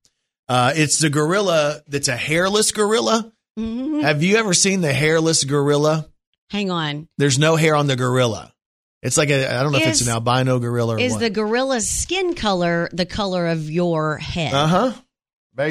[0.50, 3.32] Uh, it's the gorilla that's a hairless gorilla.
[3.60, 4.02] Mhm.
[4.02, 6.08] Have you ever seen the hairless gorilla?
[6.52, 7.08] Hang on.
[7.18, 8.54] There's no hair on the gorilla.
[9.02, 11.20] It's like a I don't know if it's an albino gorilla or Is what.
[11.20, 14.54] the gorilla's skin color the color of your head?
[14.54, 14.94] uh huh.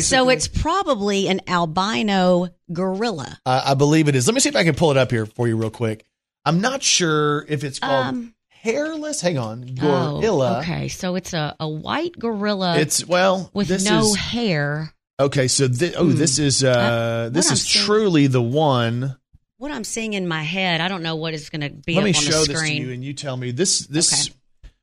[0.00, 3.38] So it's probably an albino gorilla.
[3.46, 4.26] I I believe it is.
[4.26, 6.04] Let me see if I can pull it up here for you real quick.
[6.44, 9.20] I'm not sure if it's called Um, hairless.
[9.20, 10.58] Hang on, Oh, gorilla.
[10.60, 14.92] okay, so it's a, a white gorilla It's well with no is- hair.
[15.20, 15.48] okay.
[15.48, 16.16] So thi- oh, Hmm.
[16.16, 19.16] this is uh, this is seeing- truly the one.
[19.58, 22.00] What I'm seeing in my head, I don't know what is going to be Let
[22.00, 23.80] up me on show the this to you, and you tell me this.
[23.86, 24.36] This Okay.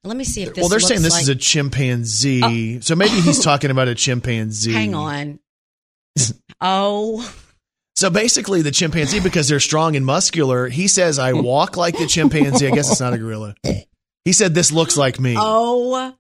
[0.05, 0.61] Let me see if this.
[0.61, 2.81] well, they're saying this is a chimpanzee.
[2.81, 4.73] So maybe he's talking about a chimpanzee.
[4.73, 5.39] Hang on.
[6.61, 7.33] oh,
[7.95, 12.05] So basically, the chimpanzee, because they're strong and muscular, he says, I walk like the
[12.07, 12.67] chimpanzee.
[12.67, 13.55] I guess it's not a gorilla.
[14.25, 15.35] He said, This looks like me.
[15.37, 16.13] oh.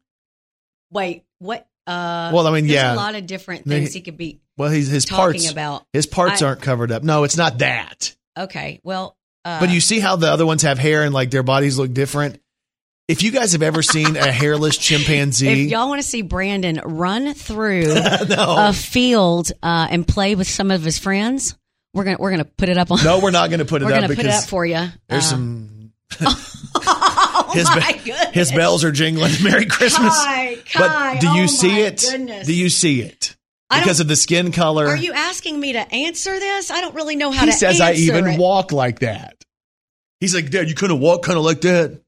[0.91, 1.67] Wait, what?
[1.87, 2.93] Uh, Well, I mean, there's yeah.
[2.93, 5.85] a lot of different things he could be Well, he's, his talking parts, about.
[5.91, 7.03] his parts I- aren't covered up.
[7.03, 8.15] No, it's not that.
[8.37, 11.43] Okay, well, uh, But you see how the other ones have hair and like their
[11.43, 12.39] bodies look different?
[13.07, 16.79] If you guys have ever seen a hairless chimpanzee, if y'all want to see Brandon
[16.85, 21.57] run through no, a field uh, and play with some of his friends,
[21.93, 23.03] we're gonna we're gonna put it up on.
[23.03, 24.65] no, we're not going to put it we're up gonna because put it up for
[24.65, 24.87] you.
[25.09, 25.91] there's Uh, some.
[26.75, 28.29] oh his, my be- goodness.
[28.33, 29.31] his bells are jingling.
[29.43, 30.13] Merry Christmas.
[30.23, 32.01] Kai, Kai, but do you oh see it?
[32.09, 32.47] Goodness.
[32.47, 33.35] Do you see it?
[33.69, 34.85] Because of the skin color.
[34.87, 36.69] Are you asking me to answer this?
[36.69, 37.51] I don't really know how he to.
[37.51, 38.39] He says I even it.
[38.39, 39.43] walk like that.
[40.19, 41.99] He's like, Dad, you couldn't walk kind of like that.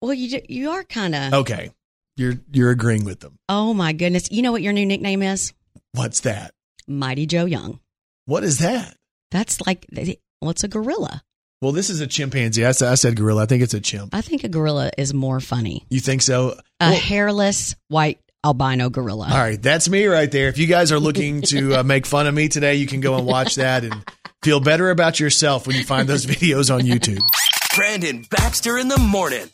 [0.00, 1.32] Well, you you are kind of.
[1.34, 1.70] Okay,
[2.16, 3.38] you're you're agreeing with them.
[3.48, 4.30] Oh my goodness!
[4.30, 5.52] You know what your new nickname is?
[5.92, 6.52] What's that?
[6.86, 7.80] Mighty Joe Young.
[8.26, 8.96] What is that?
[9.30, 9.86] That's like
[10.40, 11.22] what's a gorilla?
[11.62, 12.66] Well, this is a chimpanzee.
[12.66, 13.44] I said, I said gorilla.
[13.44, 14.14] I think it's a chimp.
[14.14, 15.86] I think a gorilla is more funny.
[15.88, 16.50] You think so?
[16.80, 19.28] A Well, hairless white albino gorilla.
[19.30, 20.48] all right, that's me right there.
[20.48, 23.16] If you guys are looking to uh, make fun of me today, you can go
[23.16, 23.94] and watch that and
[24.44, 27.20] feel better about yourself when you find those videos on YouTube.
[27.74, 29.46] Brandon Baxter in the morning.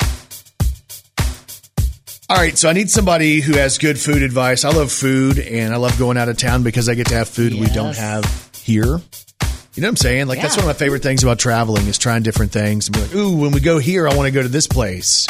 [2.33, 4.65] All right, so I need somebody who has good food advice.
[4.65, 7.29] I love food and I love going out of town because I get to have
[7.29, 8.25] food we don't have
[8.57, 8.87] here.
[8.87, 10.29] You know what I'm saying?
[10.29, 13.03] Like that's one of my favorite things about traveling is trying different things and be
[13.03, 15.27] like, "Ooh, when we go here, I want to go to this place."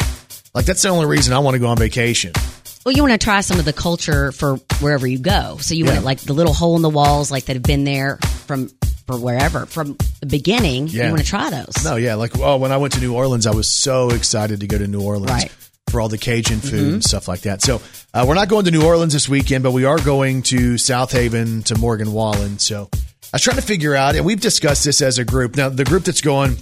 [0.55, 2.31] Like that's the only reason I want to go on vacation.
[2.85, 5.57] Well, you want to try some of the culture for wherever you go.
[5.59, 5.95] So you Yeah.
[5.95, 8.69] want like the little hole in the walls, like that have been there from
[9.07, 10.87] for wherever from the beginning.
[10.87, 11.07] Yeah.
[11.07, 11.83] You want to try those.
[11.83, 14.67] No, yeah, like oh, when I went to New Orleans, I was so excited to
[14.67, 15.51] go to New Orleans Right.
[15.93, 17.61] For all the Cajun food and stuff like that.
[17.61, 17.79] So
[18.15, 21.63] uh, we're not going to New Orleans this weekend, but we are going to Southaven
[21.65, 22.57] to Morgan Wallen.
[22.57, 22.97] So I
[23.33, 25.55] was trying to figure out, and we've discussed this as a group.
[25.55, 26.57] Now the group that's going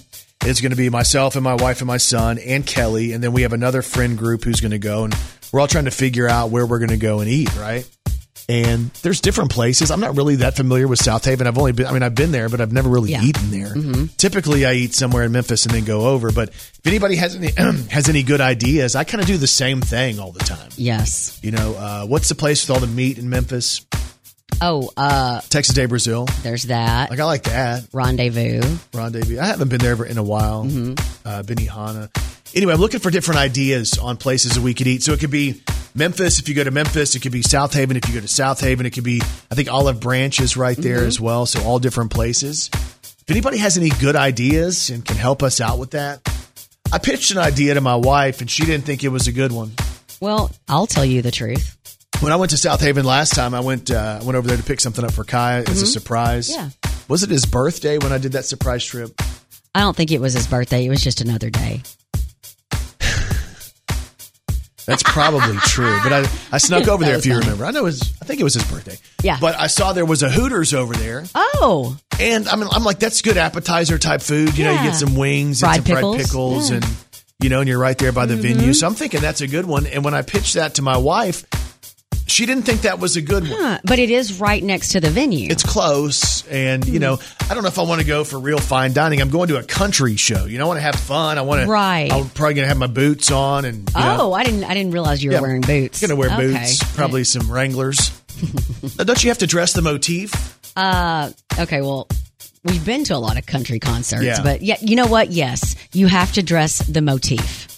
[0.45, 3.31] is going to be myself and my wife and my son and Kelly, and then
[3.31, 5.15] we have another friend group who's going to go, and
[5.53, 7.89] we're all trying to figure out where we're going to go and eat, right?
[8.49, 9.91] And there's different places.
[9.91, 11.47] I'm not really that familiar with Southaven.
[11.47, 13.23] I've only been, I mean, I've been there, but I've never really Yeah.
[13.23, 13.73] eaten there.
[14.17, 16.31] Typically, I eat somewhere in Memphis and then go over.
[16.31, 17.51] But if anybody has any
[17.89, 20.69] has any good ideas, I kind of do the same thing all the time.
[20.75, 21.39] Yes.
[21.41, 23.85] You know, uh, what's the place with all the meat in Memphis?
[24.63, 26.27] Oh, uh, Texas de Brazil.
[26.43, 28.61] there's that Like I like that rendezvous.
[28.93, 29.39] rendezvous.
[29.39, 30.61] I haven't been there in a while.
[31.25, 32.09] Uh, Benihana.
[32.53, 35.03] Anyway, I'm looking for different ideas on places that we could eat.
[35.03, 35.63] So it could be
[35.93, 37.15] Memphis if you go to Memphis.
[37.15, 38.85] It could be Southaven if you go to Southaven.
[38.85, 39.21] It could be,
[39.51, 41.45] I think, Olive Branch is right there as well.
[41.45, 42.69] So all different places.
[42.73, 46.27] If anybody has any good ideas and can help us out with that,
[46.91, 49.51] I pitched an idea to my wife and she didn't think it was a good
[49.51, 49.71] one.
[50.19, 51.77] Well, I'll tell you the truth.
[52.19, 54.79] When I went to Southaven last time, I went uh, went over there to pick
[54.79, 56.51] something up for Kai as a surprise.
[56.51, 56.69] Yeah.
[57.07, 59.11] Was it his birthday when I did that surprise trip?
[59.73, 60.85] I don't think it was his birthday.
[60.85, 61.81] It was just another day.
[64.91, 65.97] That's probably true.
[66.03, 66.19] But I,
[66.51, 67.45] I snuck over there if you funny.
[67.45, 67.65] remember.
[67.65, 68.97] I know it was, I think it was his birthday.
[69.23, 69.37] Yeah.
[69.39, 71.23] But I saw there was a Hooters over there.
[71.35, 74.57] Oh, And I mean, I'm like, that's good appetizer type food.
[74.57, 74.85] You know, you Yeah.
[74.87, 76.15] get some wings Fried and some pickles.
[76.17, 76.77] fried pickles Yeah.
[76.79, 76.85] Mm-hmm.
[76.91, 76.97] and,
[77.43, 78.73] you know, and you're right there by the venue.
[78.73, 79.87] So I'm thinking that's a good one.
[79.87, 81.43] And when I pitched that to my wife,
[82.31, 83.51] she didn't think that was a good one.
[83.59, 83.79] huh.
[83.83, 85.49] but it is right next to the venue.
[85.51, 87.19] It's close, and you know,
[87.49, 89.21] I don't know if I want to go for real fine dining.
[89.21, 90.45] I'm going to a country show.
[90.45, 91.37] You know, I want to have fun.
[91.37, 91.67] I want to.
[91.67, 92.11] Right.
[92.11, 94.63] I'm probably gonna have my boots on, and you know, oh, I didn't.
[94.63, 96.01] I didn't realize you were Yeah, wearing boots.
[96.01, 96.53] You're Gonna wear Okay.
[96.53, 98.11] boots, probably some Wranglers.
[98.97, 100.57] Now, don't you have to dress the motif?
[100.75, 101.29] Uh,
[101.59, 101.81] okay.
[101.81, 102.07] Well,
[102.63, 104.41] we've been to a lot of country concerts, Yeah.
[104.41, 105.29] but yeah, you know what?
[105.29, 107.70] Yes, you have to dress the motif.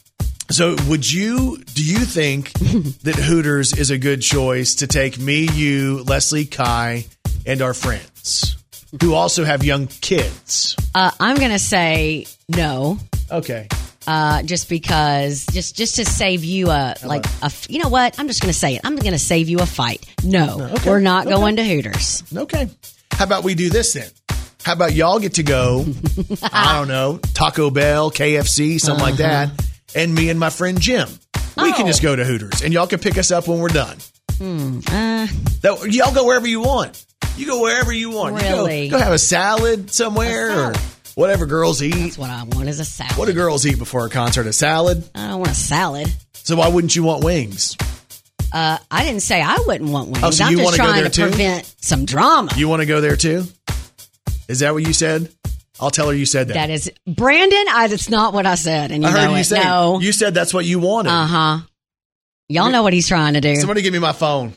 [0.50, 1.58] So, would you?
[1.74, 2.52] Do you think
[3.04, 7.06] that Hooters is a good choice to take me, you, Leslie, Kai,
[7.46, 8.56] and our friends
[9.02, 10.76] who also have young kids?
[10.94, 13.00] Uh, I'm gonna say no.
[13.32, 13.68] Okay.
[14.06, 18.20] Uh, just because, just just to save you a like a, you know what?
[18.20, 18.82] I'm just gonna say it.
[18.84, 20.06] I'm gonna save you a fight.
[20.24, 20.90] No, Okay.
[20.90, 21.36] we're not Okay.
[21.36, 22.22] going to Hooters.
[22.36, 22.70] Okay.
[23.14, 24.10] How about we do this then?
[24.64, 25.86] How about y'all get to go?
[26.44, 29.52] I don't know, Taco Bell, KFC, something like that,
[29.96, 31.08] and me and my friend Jim.
[31.58, 31.88] We can Oh.
[31.88, 33.98] just go to Hooters, and y'all can pick us up when we're done.
[34.42, 35.28] Uh,
[35.86, 37.06] y'all go wherever you want.
[37.38, 38.36] You go wherever you want.
[38.36, 38.90] You go- Really?
[38.90, 40.78] go, have a salad somewhere A salad.
[40.78, 40.80] or
[41.16, 41.94] whatever girls eat.
[41.96, 43.16] that's what I want is a salad.
[43.18, 44.46] What do girls eat before a concert?
[44.48, 45.04] A salad.
[45.16, 46.12] I don't want a salad.
[46.34, 47.78] So why wouldn't you want wings?
[48.52, 50.24] Uh, I didn't say I wouldn't want wings.
[50.24, 51.22] Oh, so I'm just trying to too?
[51.24, 52.52] prevent some drama.
[52.56, 53.46] You want to go there too?
[54.48, 55.30] Is that what you said?
[55.80, 56.54] I'll tell her you said that.
[56.54, 57.66] that is Brandon.
[57.70, 59.44] I, that's not what I said, and you I heard know you it.
[59.46, 60.00] say no.
[60.00, 61.10] you said that's what you wanted.
[61.12, 61.60] Uh huh.
[62.50, 63.56] Y'all know what he's trying to do.
[63.56, 64.54] Somebody give me my phone.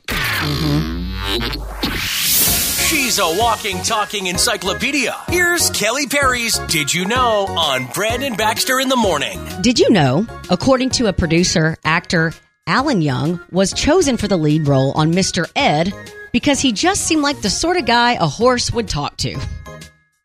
[2.87, 5.15] She's a walking, talking encyclopedia.
[5.29, 9.41] Here's Kelly Perry's Did You Know on Brandon Baxter in the Morning.
[9.63, 12.33] Did you know, according to a producer, actor
[12.67, 15.51] Alan Young was chosen for the lead role on Mr.
[15.57, 15.93] Ed
[16.33, 19.37] because he just seemed like the sort of guy a horse would talk to.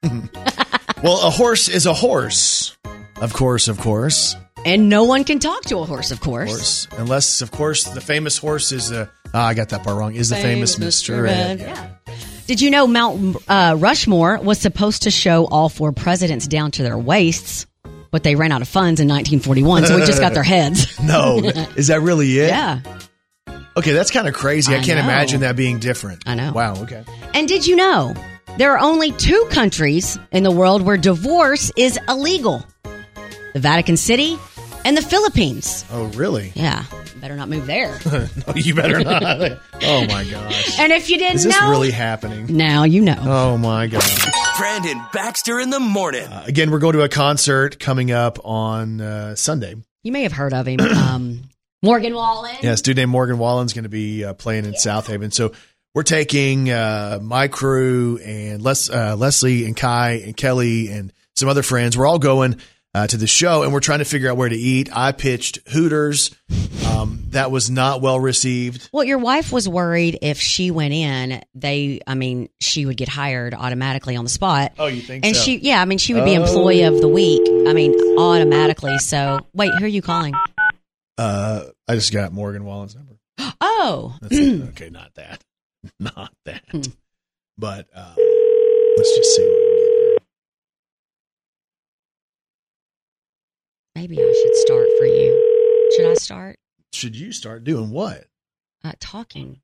[1.04, 2.78] Well, a horse is a horse.
[3.22, 4.36] Of course, of course,
[4.66, 6.50] And no one can talk to a horse, of of course.
[6.50, 6.88] course.
[6.98, 9.10] Unless, of course, the famous horse is the.
[9.34, 10.14] ah, I got that part wrong.
[10.16, 11.28] Is the famous, Mr.
[11.28, 11.60] Ed.
[11.60, 11.90] Yeah.
[12.48, 16.84] Did you know Mount uh, Rushmore was supposed to show all four presidents down to
[16.84, 17.66] their waists,
[18.12, 20.88] but they ran out of funds in 1941, so we just got their heads.
[21.04, 21.40] No,
[21.76, 22.50] is that really it?
[22.50, 22.80] Yeah.
[23.78, 24.74] Okay, that's kind of crazy.
[24.74, 25.06] I, I can't know.
[25.06, 26.24] imagine that being different.
[26.28, 26.52] I know.
[26.54, 26.76] Wow.
[26.84, 27.04] Okay.
[27.34, 28.14] And did you know
[28.58, 32.66] there are only two countries in the world where divorce is illegal?
[33.54, 34.38] The Vatican City
[34.86, 35.84] and the Philippines.
[35.92, 36.52] Oh, really?
[36.56, 36.84] Yeah,
[37.20, 37.98] better not move there.
[38.48, 39.60] No, you better not.
[39.82, 40.80] oh my gosh.
[40.80, 42.56] and if you didn't Is this know, really happening?
[42.56, 43.18] now you know.
[43.20, 44.58] Oh my gosh.
[44.58, 46.28] Brandon Baxter in the Morning.
[46.32, 49.76] Again, we're going to a concert coming up on uh, Sunday.
[50.04, 51.42] You may have heard of him, um,
[51.84, 52.56] Morgan Wallen.
[52.62, 55.34] Yes, dude named Morgan Wallen's going to be uh, playing in Southaven.
[55.34, 55.54] So
[55.94, 61.50] we're taking uh, my crew and Les- uh, Leslie and Kai and Kelly and some
[61.50, 61.98] other friends.
[61.98, 62.58] We're all going
[62.94, 64.90] uh, to the show and we're trying to figure out where to eat.
[64.96, 66.32] I pitched Hooters.
[66.88, 68.90] Um, that was not well received.
[68.92, 73.08] Well, your wife was worried if she went in, they, I mean, she would get
[73.08, 74.74] hired automatically on the spot.
[74.78, 75.42] Oh, you think And so?
[75.42, 76.42] she, yeah, I mean, she would be Oh.
[76.44, 77.42] employee of the week.
[77.68, 78.98] I mean, automatically.
[79.00, 80.34] So, wait, who are you calling?
[81.18, 83.16] Uh, I just got Morgan Wallen's number.
[83.62, 84.36] Oh, That's
[84.70, 85.44] okay, not that,
[86.00, 86.64] not that.
[87.58, 88.16] But uh,
[88.98, 90.18] let's just see what we can get here.
[93.96, 95.90] maybe I should start for you.
[95.96, 96.60] Should I start
[96.94, 98.26] Should you start doing what?
[98.84, 99.62] uh, talking?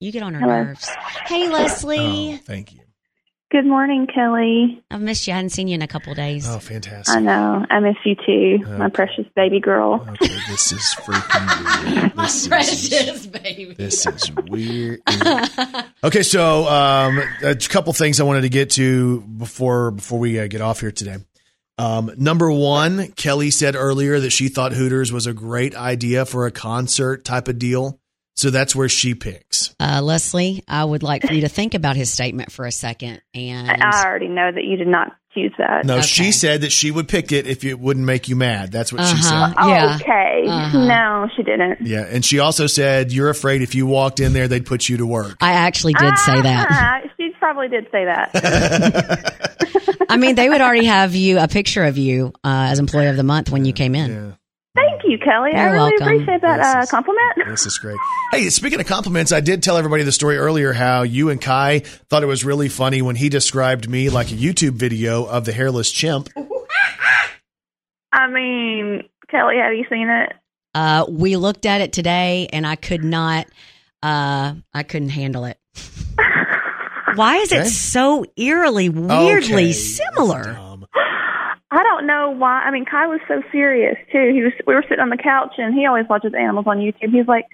[0.00, 0.64] You get on her Hello.
[0.64, 0.88] nerves.
[1.26, 2.34] Hey, Leslie.
[2.34, 2.80] Oh, thank you.
[3.50, 4.82] Good morning, Kelly.
[4.90, 5.32] I've missed you.
[5.32, 6.48] I hadn't seen you in a couple days.
[6.48, 7.14] Oh, fantastic.
[7.16, 7.64] I know.
[7.70, 10.04] I miss you too, my precious baby girl.
[10.10, 12.14] Okay, this is freaking weird.
[12.16, 13.74] My This is- precious baby.
[13.74, 15.02] This is weird.
[16.02, 20.48] okay, so um, a couple things I wanted to get to before before we uh,
[20.48, 21.18] get off here today.
[21.78, 26.46] Um, number one, Kelly said earlier that she thought Hooters was a great idea for
[26.46, 28.00] a concert type of deal.
[28.36, 29.74] So that's where she picks.
[29.78, 33.22] Uh, Leslie, I would like for you to think about his statement for a second.
[33.32, 35.84] And I already know that you did not choose that.
[35.84, 36.02] No, Okay.
[36.06, 38.72] she said that she would pick it if it wouldn't make you mad.
[38.72, 39.46] That's what she Uh-huh.
[39.48, 39.54] said.
[39.56, 39.98] Oh, Yeah.
[40.00, 40.44] Okay.
[40.48, 40.84] Uh-huh.
[40.86, 41.80] No, she didn't.
[41.86, 44.96] Yeah, and she also said you're afraid if you walked in there they'd put you
[44.98, 45.36] to work.
[45.40, 46.66] I actually did say that.
[46.70, 49.30] Ah, she probably did say that.
[50.08, 53.16] I mean, they would already have you a picture of you uh, as employee of
[53.16, 54.10] the month when you came in.
[54.10, 54.30] Yeah.
[55.14, 55.50] Thank you, Kelly.
[55.54, 56.06] I You're really welcome.
[56.08, 57.32] appreciate that This uh, is- compliment.
[57.46, 57.96] This is great.
[58.32, 61.80] Hey, speaking of compliments, I did tell everybody the story earlier how you and Kai
[62.08, 65.52] thought it was really funny when he described me like a YouTube video of the
[65.52, 66.30] hairless chimp.
[68.12, 70.32] I mean, Kelly, have you seen it?
[70.74, 73.46] Uh, we looked at it today, and I could not.
[74.02, 75.58] Uh, I couldn't handle it.
[77.14, 77.62] Why is Okay.
[77.62, 80.73] it so eerily, weirdly Okay, similar?
[81.74, 81.80] That's dumb.
[81.80, 82.62] I don't know why.
[82.62, 84.30] I mean, Kai was so serious too.
[84.32, 84.52] He was.
[84.66, 87.10] We were sitting on the couch, and he always watches animals on YouTube.
[87.12, 87.46] He's like,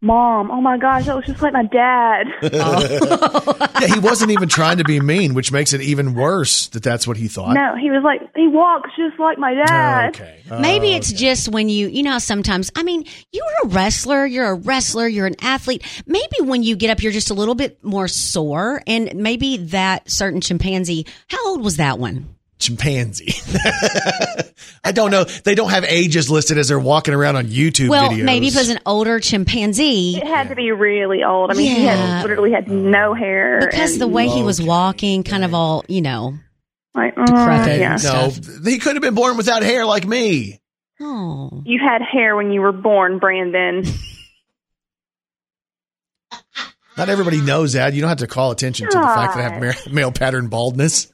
[0.00, 2.26] "Mom, oh my gosh, that was just like my dad."
[3.80, 7.06] Yeah, he wasn't even trying to be mean, which makes it even worse that that's
[7.06, 7.52] what he thought.
[7.54, 10.08] no, he was like, he walks just like my dad.
[10.14, 10.40] Okay.
[10.48, 11.18] Maybe oh, it's Okay.
[11.18, 15.26] just when you, you know, sometimes, I mean, you're a wrestler, you're a wrestler, you're
[15.26, 15.82] an athlete.
[16.06, 18.80] Maybe when you get up, you're just a little bit more sore.
[18.86, 22.34] And maybe that certain chimpanzee, how old was that one?
[22.58, 23.34] Chimpanzee.
[24.84, 25.24] I don't know.
[25.24, 28.24] They don't have ages listed as they're walking around on YouTube well, videos.
[28.24, 30.16] maybe if it was an older chimpanzee.
[30.16, 31.50] It had to be really old.
[31.50, 35.22] I mean, he had literally had no hair Because and, the way he was walking,
[35.24, 36.34] kind of all, you know.
[36.94, 37.80] like, uh, decrepit.
[37.80, 37.96] yeah.
[38.02, 38.30] no,
[38.64, 40.60] he could have been born without hair like me.
[41.00, 41.62] Oh.
[41.64, 43.84] You had hair when you were born, Brandon.
[46.96, 47.92] Not everybody knows that.
[47.94, 51.12] You don't have to call attention to the fact that I have male pattern baldness.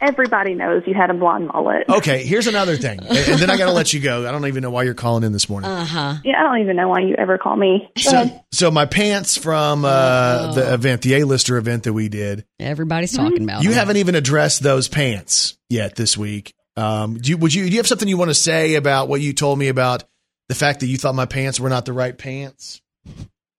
[0.00, 1.88] Everybody knows you had a blonde mullet.
[1.88, 3.00] Okay, here's another thing.
[3.00, 4.28] And, and then I got to let you go.
[4.28, 5.70] I don't even know why you're calling in this morning.
[5.70, 6.14] Uh huh.
[6.22, 7.90] Yeah, I don't even know why you ever call me.
[7.96, 13.16] So, so my pants from uh, the event, the A-lister event that we did, Everybody's
[13.16, 13.78] talking about you them.
[13.78, 16.52] haven't even addressed those pants yet this week.
[16.76, 19.22] Um, do you, would you, do you have something you want to say about what
[19.22, 20.04] you told me about
[20.48, 22.82] the fact that you thought my pants were not the right pants?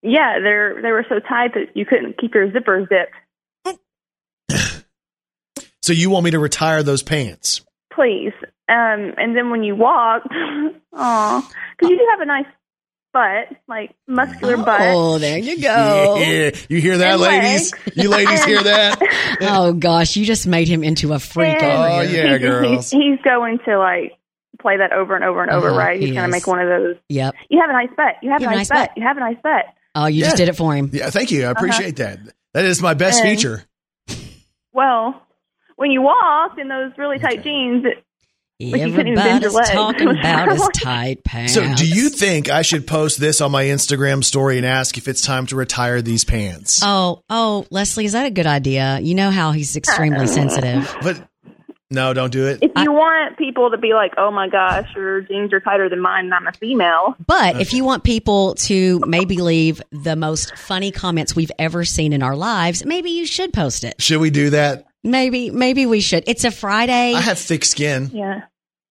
[0.03, 3.15] Yeah, they're they were so tight that you couldn't keep your zippers zipped.
[5.87, 7.61] So you want me to retire those pants?
[7.93, 8.33] Please.
[8.67, 10.23] Um, and then when you walk,
[10.93, 12.45] oh, because you do have a nice
[13.13, 14.81] butt, like muscular butt.
[14.81, 16.17] Oh, there you go.
[16.19, 17.71] Yeah, you hear that, And ladies?
[17.71, 17.95] legs.
[17.95, 18.99] You ladies hear that?
[19.43, 22.25] Oh gosh, you just made him into a freak And Oh, here.
[22.25, 22.91] yeah, he's, girls.
[22.91, 24.11] He's, he's going to like
[24.61, 25.97] play that over and over and over, Uh-huh, right?
[26.01, 26.97] He's he going to make one of those.
[27.07, 27.33] Yep.
[27.49, 28.15] You have a nice butt.
[28.21, 28.91] You have a nice, butt.
[28.97, 29.65] You have a nice butt.
[29.95, 30.89] Oh, you just did it for him.
[30.91, 31.45] Yeah, thank you.
[31.45, 32.19] I appreciate that.
[32.53, 33.63] That is my best And- feature.
[34.73, 35.21] Well,
[35.77, 38.03] when you walk in those really tight jeans, it,
[38.59, 39.69] Like you couldn't even bend your Everybody's legs.
[39.71, 41.53] talking about his tight pants.
[41.53, 45.07] So, do you think I should post this on my Instagram story and ask if
[45.07, 46.81] it's time to retire these pants?
[46.83, 48.99] Oh, oh, Leslie, is that a good idea?
[48.99, 50.93] You know how he's extremely sensitive.
[51.03, 51.21] But
[51.89, 52.59] no, don't do it.
[52.63, 56.01] if you want people to be like, "Oh my gosh, your jeans are tighter than
[56.01, 57.15] mine," and I'm a female.
[57.25, 62.11] But if you want people to maybe leave the most funny comments we've ever seen
[62.11, 64.01] in our lives, maybe you should post it.
[64.01, 64.86] Should we do that?
[65.03, 66.23] Maybe, maybe we should.
[66.27, 68.09] It's a Friday, I have thick skin.
[68.13, 68.41] Yeah.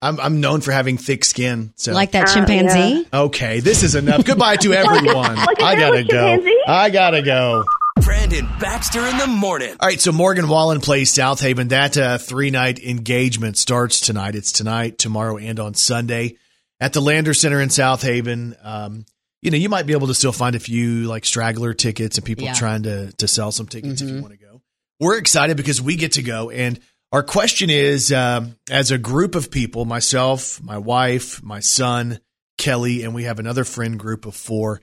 [0.02, 1.72] I'm, I'm known for having thick skin.
[1.76, 3.06] So like that Uh, chimpanzee.
[3.12, 4.24] Okay, this is enough.
[4.24, 5.36] Goodbye to everyone.
[5.36, 6.34] like a I gotta go.
[6.36, 6.60] chimpanzee?
[6.66, 7.64] I gotta go.
[8.02, 9.74] Brandon Baxter in the morning.
[9.80, 11.70] All right, so Morgan Wallen plays Southaven.
[11.70, 14.34] That uh, three night engagement starts tonight.
[14.34, 16.36] It's tonight, tomorrow, and on Sunday
[16.78, 18.54] at the Landers Center in Southaven.
[18.64, 19.06] Um,
[19.40, 22.24] you know, you might be able to still find a few like straggler tickets and
[22.24, 22.52] people Yeah.
[22.52, 24.55] trying to to sell some tickets if you want to go.
[25.00, 26.80] We're excited because we get to go, and
[27.12, 32.20] our question is: um, as a group of people, myself, my wife, my son,
[32.58, 34.80] Kelly, and we have another friend group of four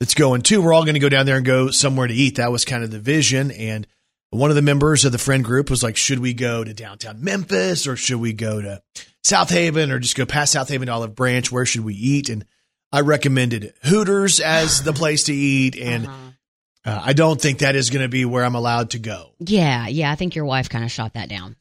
[0.00, 0.60] that's going too.
[0.60, 2.36] We're all going to go down there and go somewhere to eat.
[2.36, 3.50] That was kind of the vision.
[3.50, 3.86] And
[4.30, 7.22] one of the members of the friend group was like, should we go to downtown
[7.22, 8.82] Memphis or should we go to
[9.24, 11.50] Southaven or just go past Southaven to Olive Branch?
[11.50, 12.28] Where should we eat?
[12.28, 12.44] And
[12.92, 16.08] I recommended Hooters as the place to eat, and
[16.84, 19.30] uh, I don't think that is going to be where I'm allowed to go.
[19.38, 20.10] Yeah, yeah.
[20.10, 21.56] I think your wife kind of shot that down.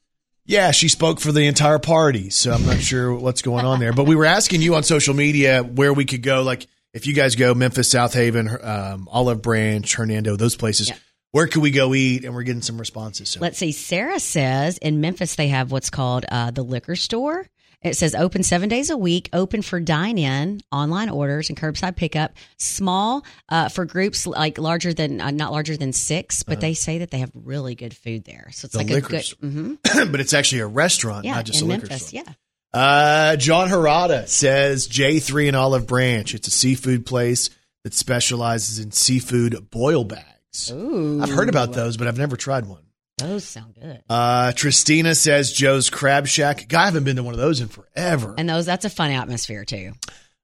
[0.45, 3.93] Yeah, she spoke for the entire party, so I'm not sure what's going on there.
[3.93, 6.41] But we were asking you on social media where we could go.
[6.43, 10.95] Like, if you guys go Memphis, Southaven, um, Olive Branch, Hernando, those places, Yeah.
[11.31, 12.25] where could we go eat?
[12.25, 13.29] And we're getting some responses.
[13.29, 13.71] So Let's see.
[13.71, 17.47] Sarah says in Memphis they have what's called uh, the liquor store.
[17.83, 21.95] It says open seven days a week, open for dine in, online orders, and curbside
[21.95, 22.33] pickup.
[22.57, 26.99] Small uh, for groups like larger than uh, not larger than six, but they say
[26.99, 28.47] that they have really good food there.
[28.51, 28.83] So it's Uh-huh.
[28.85, 29.49] The like a good, store.
[29.49, 29.73] hmm
[30.11, 32.23] but it's actually a restaurant, yeah, not just a liquor Memphis, store.
[32.25, 32.33] yeah.
[32.73, 36.33] Uh, John Harada says J3 in Olive Branch.
[36.33, 37.49] It's a seafood place
[37.83, 40.71] that specializes in seafood boil bags.
[40.71, 42.81] Ooh, I've heard about those, but I've never tried one.
[43.17, 44.01] Those sound good.
[44.09, 46.67] Uh, Tristina says Joe's Crab Shack.
[46.67, 48.33] Guy, I haven't been to one of those in forever.
[48.37, 49.93] And those that's a fun atmosphere too.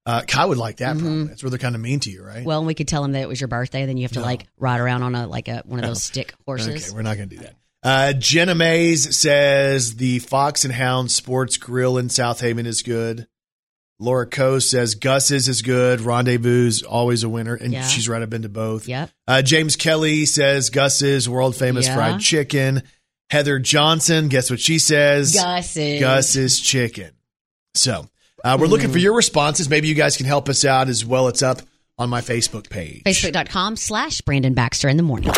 [0.05, 0.97] Uh, Kai would like that.
[0.97, 1.25] Probably.
[1.25, 2.37] That's where they're kind of mean to you, right?
[2.37, 2.45] Mm-hmm.
[2.45, 4.25] Well, we could tell them that it was your birthday, then you have to No.
[4.25, 6.85] like ride around on a like a one of those stick horses.
[6.87, 7.55] okay, we're not going to do that.
[7.81, 13.27] Uh, Jenna Mays says the Fox and Hound Sports Grill in Southaven is good.
[13.99, 15.99] Laura Coe says Gus's is good.
[16.01, 17.85] Rendezvous always a winner, and Yeah.
[17.87, 18.21] she's right.
[18.21, 18.87] I've been to both.
[18.87, 19.09] Yep.
[19.27, 21.95] Uh, James Kelly says Gus's world famous Yeah.
[21.95, 22.83] fried chicken.
[23.29, 25.33] Heather Johnson, guess what she says?
[25.33, 25.99] Gus's.
[25.99, 27.11] Gus's chicken.
[27.75, 28.07] So
[28.43, 29.69] uh, we're looking for your responses.
[29.69, 31.27] Maybe you guys can help us out as well.
[31.27, 31.61] It's up
[31.97, 33.03] on my Facebook page.
[33.03, 35.31] Facebook.com slash Brandon Baxter in the morning.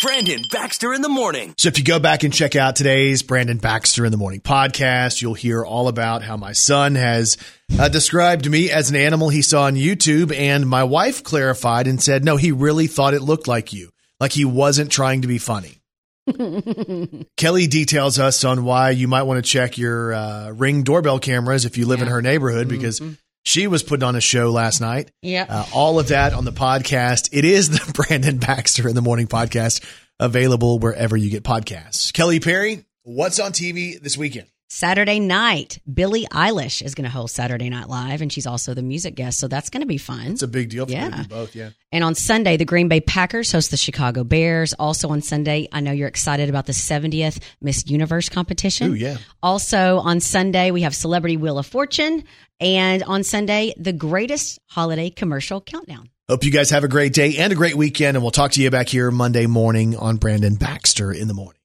[0.00, 1.54] Brandon Baxter in the morning.
[1.58, 5.20] So if you go back and check out today's Brandon Baxter in the Morning podcast,
[5.20, 7.36] you'll hear all about how my son has
[7.76, 10.32] uh, described me as an animal he saw on YouTube.
[10.32, 13.90] And my wife clarified and said, no, he really thought it looked like you,
[14.20, 15.80] like he wasn't trying to be funny.
[17.36, 21.64] Kelly details us on why you might want to check your uh, ring doorbell cameras
[21.64, 23.00] if you live in her neighborhood because
[23.48, 25.10] she was putting on a show last night.
[25.22, 25.46] Yeah.
[25.48, 27.30] Uh, all of that on the podcast.
[27.32, 29.82] It is the Brandon Baxter in the Morning podcast,
[30.20, 32.12] available wherever you get podcasts.
[32.12, 34.48] Kelly Perry, what's on TV this weekend?
[34.78, 38.82] Saturday night, Billie Eilish is going to host Saturday Night Live, and she's also the
[38.82, 40.26] music guest, so that's going to be fun.
[40.26, 41.06] It's a big deal for Yeah.
[41.06, 41.56] you to do both.
[41.56, 41.70] Yeah.
[41.90, 44.74] And on Sunday, the Green Bay Packers host the Chicago Bears.
[44.74, 48.90] Also on Sunday, I know you're excited about the 70th Miss Universe competition.
[48.92, 49.16] Ooh, yeah.
[49.42, 52.24] Also on Sunday, we have Celebrity Wheel of Fortune.
[52.60, 56.10] And on Sunday, the greatest holiday commercial countdown.
[56.28, 58.62] Hope you guys have a great day and a great weekend, and we'll talk to
[58.62, 61.57] you back here Monday morning on Brandon Baxter in the Morning.